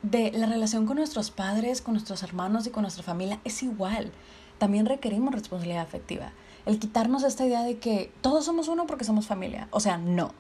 [0.02, 4.12] de la relación con nuestros padres, con nuestros hermanos y con nuestra familia, es igual.
[4.58, 6.32] También requerimos responsabilidad afectiva.
[6.66, 9.68] El quitarnos esta idea de que todos somos uno porque somos familia.
[9.70, 10.34] O sea, no.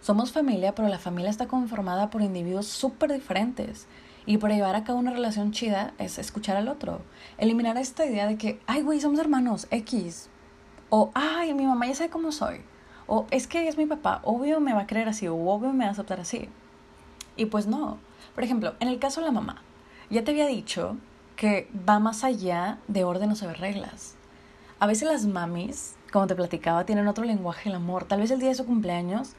[0.00, 3.86] Somos familia, pero la familia está conformada por individuos súper diferentes.
[4.26, 7.00] Y para llevar a cabo una relación chida es escuchar al otro.
[7.38, 10.28] Eliminar esta idea de que, ay, güey, somos hermanos, X.
[10.90, 12.60] O, ay, mi mamá ya sabe cómo soy.
[13.06, 15.84] O es que es mi papá, obvio me va a creer así, o obvio me
[15.84, 16.48] va a aceptar así.
[17.36, 17.98] Y pues no.
[18.34, 19.62] Por ejemplo, en el caso de la mamá,
[20.10, 20.96] ya te había dicho
[21.34, 24.14] que va más allá de orden o saber reglas.
[24.78, 28.04] A veces las mamis, como te platicaba, tienen otro lenguaje del amor.
[28.04, 29.32] Tal vez el día de su cumpleaños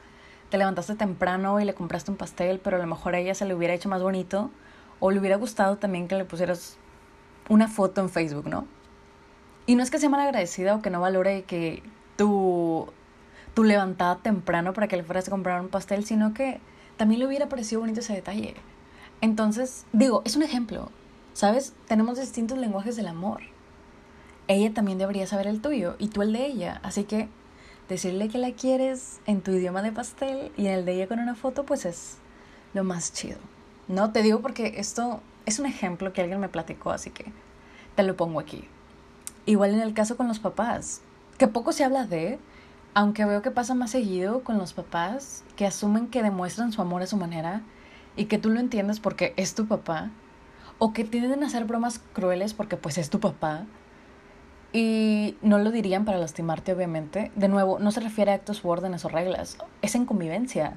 [0.50, 3.44] te levantaste temprano y le compraste un pastel, pero a lo mejor a ella se
[3.44, 4.50] le hubiera hecho más bonito
[4.98, 6.76] o le hubiera gustado también que le pusieras
[7.48, 8.66] una foto en Facebook, ¿no?
[9.66, 11.82] Y no es que sea mal agradecida o que no valore que
[12.16, 12.88] tu,
[13.54, 16.60] tu levantada temprano para que le fueras a comprar un pastel, sino que
[16.96, 18.54] también le hubiera parecido bonito ese detalle.
[19.20, 20.90] Entonces, digo, es un ejemplo.
[21.32, 21.74] ¿Sabes?
[21.86, 23.42] Tenemos distintos lenguajes del amor.
[24.48, 26.80] Ella también debería saber el tuyo y tú el de ella.
[26.82, 27.28] Así que
[27.90, 31.18] decirle que la quieres en tu idioma de pastel y en el de ella con
[31.18, 32.16] una foto, pues es
[32.72, 33.38] lo más chido.
[33.88, 37.26] No, te digo porque esto es un ejemplo que alguien me platicó, así que
[37.96, 38.68] te lo pongo aquí.
[39.44, 41.02] Igual en el caso con los papás,
[41.36, 42.38] que poco se habla de,
[42.94, 47.02] aunque veo que pasa más seguido con los papás, que asumen que demuestran su amor
[47.02, 47.62] a su manera
[48.16, 50.10] y que tú lo entiendes porque es tu papá,
[50.78, 53.66] o que tienden a hacer bromas crueles porque pues es tu papá,
[54.72, 57.32] y no lo dirían para lastimarte, obviamente.
[57.34, 60.76] De nuevo, no se refiere a actos órdenes o reglas, es en convivencia.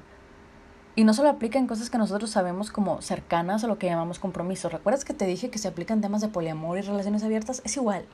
[0.96, 4.20] Y no solo aplica en cosas que nosotros sabemos como cercanas a lo que llamamos
[4.20, 4.68] compromiso.
[4.68, 7.62] ¿Recuerdas que te dije que se aplican temas de poliamor y relaciones abiertas?
[7.64, 8.06] Es igual.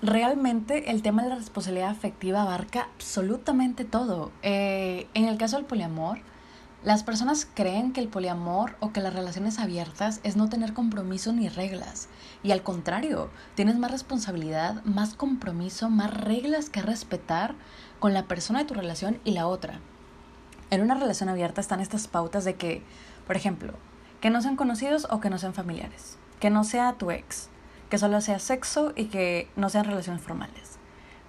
[0.00, 4.30] Realmente el tema de la responsabilidad afectiva abarca absolutamente todo.
[4.42, 6.18] Eh, en el caso del poliamor,
[6.84, 11.32] las personas creen que el poliamor o que las relaciones abiertas es no tener compromiso
[11.32, 12.08] ni reglas.
[12.42, 17.54] Y al contrario, tienes más responsabilidad, más compromiso, más reglas que respetar
[18.00, 19.80] con la persona de tu relación y la otra.
[20.70, 22.82] En una relación abierta están estas pautas de que,
[23.26, 23.72] por ejemplo,
[24.20, 27.48] que no sean conocidos o que no sean familiares, que no sea tu ex,
[27.88, 30.73] que solo sea sexo y que no sean relaciones formales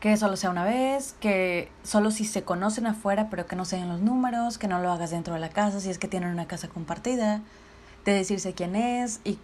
[0.06, 3.89] que solo sea una vez, que solo si se conocen afuera, pero que no sean
[3.89, 6.45] los números, que no lo hagas dentro de la casa si es que tienen una
[6.45, 7.41] casa compartida,
[8.06, 9.39] de decirse quién es y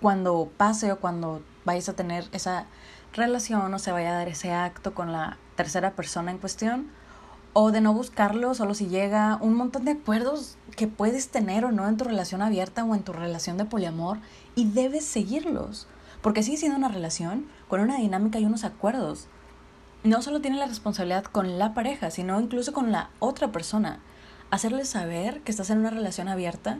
[0.00, 2.66] cuando pase o cuando vayas a tener esa
[3.14, 6.86] relación o se vaya a dar ese acto con la tercera persona en cuestión,
[7.52, 11.72] o de no buscarlo solo si llega un montón de acuerdos que puedes tener o
[11.72, 14.18] no en tu relación abierta o en tu relación de poliamor
[14.54, 15.88] y debes seguirlos,
[16.22, 19.26] porque sigue siendo una relación con una dinámica y unos acuerdos
[20.02, 24.00] no solo tiene la responsabilidad con la pareja, sino incluso con la otra persona.
[24.50, 26.78] Hacerle saber que estás en una relación abierta,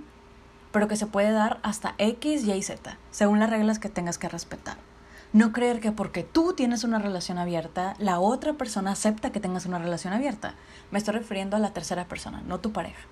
[0.73, 4.29] pero que se puede dar hasta X, Y, Z, según las reglas que tengas que
[4.29, 4.77] respetar.
[5.33, 9.67] No creer que porque tú tienes una relación abierta, la otra persona acepta que tengas
[9.67, 10.55] una relación abierta.
[10.91, 13.03] Me estoy refiriendo a la tercera persona, no tu pareja.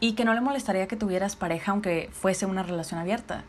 [0.00, 3.42] Y que no le molestaría que tuvieras pareja aunque fuese una relación abierta.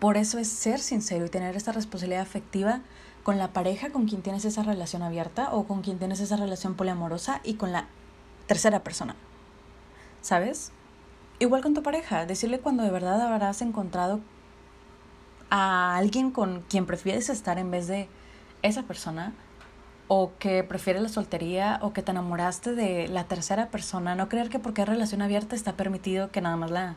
[0.00, 2.80] Por eso es ser sincero y tener esta responsabilidad afectiva
[3.22, 6.74] con la pareja con quien tienes esa relación abierta o con quien tienes esa relación
[6.74, 7.86] poliamorosa y con la
[8.46, 9.14] tercera persona.
[10.20, 10.72] ¿Sabes?
[11.38, 14.20] Igual con tu pareja, decirle cuando de verdad habrás encontrado
[15.50, 18.08] a alguien con quien prefieres estar en vez de
[18.62, 19.32] esa persona
[20.08, 24.48] o que prefieres la soltería o que te enamoraste de la tercera persona, no creer
[24.48, 26.96] que porque hay relación abierta está permitido que nada más la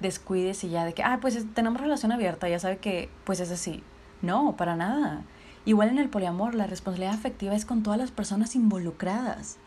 [0.00, 3.50] descuides y ya de que, ah, pues tenemos relación abierta, ya sabe que pues es
[3.50, 3.82] así.
[4.22, 5.22] No, para nada.
[5.68, 9.58] Igual en el poliamor, la responsabilidad afectiva es con todas las personas involucradas.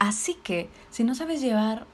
[0.00, 1.86] Así que, si no sabes llevar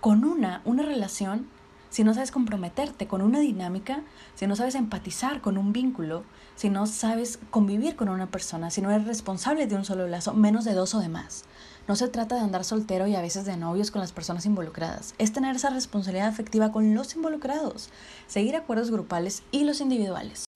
[0.00, 1.46] con una una relación,
[1.90, 4.00] si no sabes comprometerte con una dinámica,
[4.34, 6.24] si no sabes empatizar con un vínculo,
[6.56, 10.32] si no sabes convivir con una persona, si no eres responsable de un solo lazo,
[10.32, 11.44] menos de dos o de más.
[11.86, 15.14] No se trata de andar soltero y a veces de novios con las personas involucradas.
[15.18, 17.90] Es tener esa responsabilidad afectiva con los involucrados,
[18.28, 20.46] seguir acuerdos grupales y los individuales.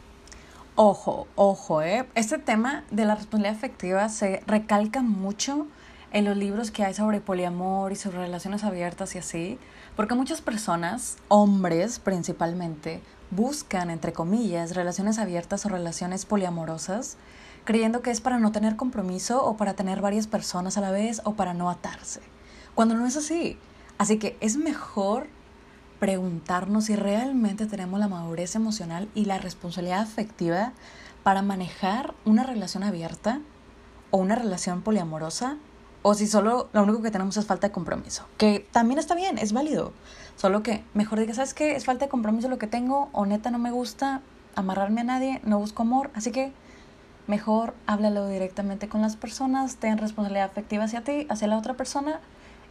[0.81, 2.07] Ojo, ojo, ¿eh?
[2.15, 5.67] Este tema de la responsabilidad afectiva se recalca mucho
[6.13, 9.59] en los libros que hay sobre poliamor y sobre relaciones abiertas y así,
[9.97, 13.03] porque muchas personas, hombres principalmente,
[13.33, 17.17] buscan, entre comillas, relaciones abiertas o relaciones poliamorosas,
[17.65, 21.23] creyendo que es para no tener compromiso o para tener varias personas a la vez
[21.25, 22.21] o para no atarse,
[22.77, 23.59] cuando no es así.
[23.99, 25.27] Así que es mejor
[25.99, 30.73] preguntarnos si realmente tenemos la madurez emocional y la responsabilidad afectiva
[31.23, 33.41] para manejar una relación abierta
[34.11, 35.57] o una relación poliamorosa
[36.03, 39.37] o si solo lo único que tenemos es falta de compromiso, que también está bien,
[39.37, 39.93] es válido,
[40.37, 41.75] solo que mejor diga, ¿sabes qué?
[41.75, 44.23] Es falta de compromiso lo que tengo o no me gusta
[44.55, 46.53] amarrarme a nadie, no busco amor, así que
[47.27, 52.21] mejor háblalo directamente con las personas, ten responsabilidad afectiva hacia ti, hacia la otra persona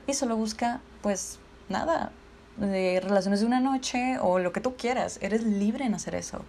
[0.07, 2.11] y solo busca pues nada,
[2.57, 5.19] de relaciones de una noche o lo que tú quieras.
[5.21, 6.43] Eres libre en hacer eso,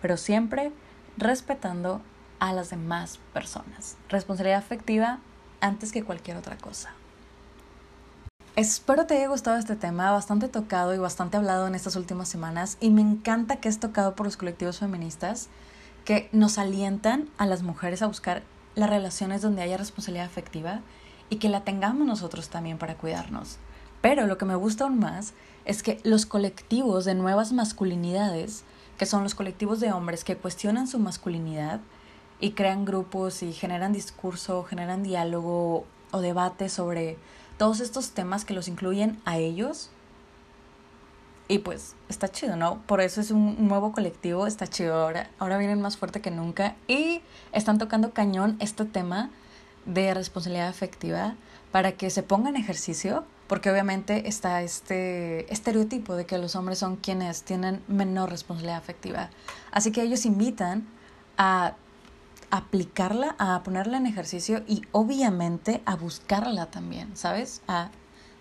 [0.00, 0.72] pero siempre
[1.16, 2.00] respetando
[2.38, 3.96] a las demás personas.
[4.08, 5.20] Responsabilidad afectiva
[5.60, 6.90] antes que cualquier otra cosa.
[8.56, 12.76] Espero te haya gustado este tema, bastante tocado y bastante hablado en estas últimas semanas
[12.80, 15.48] y me encanta que es tocado por los colectivos feministas
[16.04, 18.42] que nos alientan a las mujeres a buscar
[18.76, 20.82] las relaciones donde haya responsabilidad afectiva
[21.30, 23.58] y que la tengamos nosotros también para cuidarnos.
[24.00, 25.32] Pero lo que me gusta aún más
[25.64, 28.64] es que los colectivos de nuevas masculinidades,
[28.98, 31.80] que son los colectivos de hombres que cuestionan su masculinidad
[32.40, 37.16] y crean grupos y generan discurso, generan diálogo o debate sobre
[37.58, 39.90] todos estos temas que los incluyen a ellos.
[41.46, 42.80] Y pues está chido, ¿no?
[42.86, 44.94] Por eso es un nuevo colectivo, está chido.
[44.94, 47.20] Ahora, ahora vienen más fuerte que nunca y
[47.52, 49.30] están tocando cañón este tema
[49.84, 51.34] de responsabilidad afectiva
[51.70, 56.78] para que se ponga en ejercicio porque obviamente está este estereotipo de que los hombres
[56.78, 59.30] son quienes tienen menor responsabilidad afectiva.
[59.70, 60.86] Así que ellos invitan
[61.36, 61.74] a
[62.50, 67.62] aplicarla, a ponerla en ejercicio y obviamente a buscarla también, ¿sabes?
[67.68, 67.90] A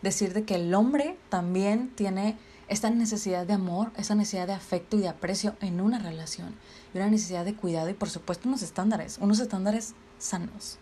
[0.01, 2.37] decir de que el hombre también tiene
[2.67, 6.55] esta necesidad de amor, esa necesidad de afecto y de aprecio en una relación,
[6.93, 10.77] y una necesidad de cuidado y por supuesto unos estándares, unos estándares sanos.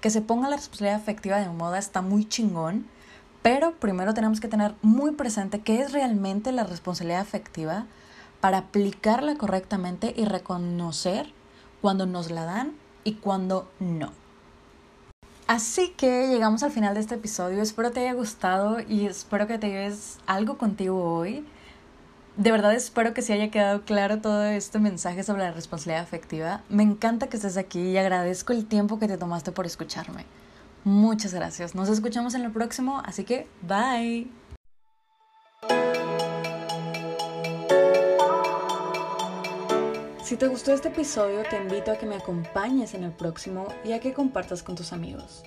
[0.00, 2.86] Que se ponga la responsabilidad afectiva de moda está muy chingón,
[3.46, 7.86] pero primero tenemos que tener muy presente qué es realmente la responsabilidad afectiva
[8.40, 11.32] para aplicarla correctamente y reconocer
[11.80, 12.72] cuando nos la dan
[13.04, 14.10] y cuando no.
[15.46, 17.62] Así que llegamos al final de este episodio.
[17.62, 21.46] Espero te haya gustado y espero que te lleves algo contigo hoy.
[22.36, 26.62] De verdad espero que se haya quedado claro todo este mensaje sobre la responsabilidad afectiva.
[26.68, 30.24] Me encanta que estés aquí y agradezco el tiempo que te tomaste por escucharme.
[30.86, 31.74] Muchas gracias.
[31.74, 34.30] Nos escuchamos en el próximo, así que bye.
[40.22, 43.94] Si te gustó este episodio, te invito a que me acompañes en el próximo y
[43.94, 45.42] a que compartas con tus amigos.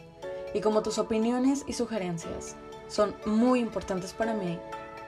[0.53, 2.57] Y como tus opiniones y sugerencias
[2.89, 4.59] son muy importantes para mí,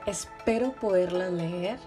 [0.05, 1.77] espero poderlas leer.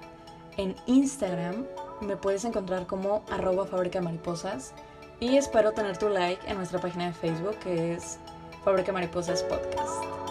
[0.59, 1.65] En Instagram
[2.03, 4.75] me puedes encontrar como arroba fábrica mariposas
[5.19, 8.19] y espero tener tu like en nuestra página de Facebook que es
[8.65, 10.24] Fábrica Mariposas Podcast.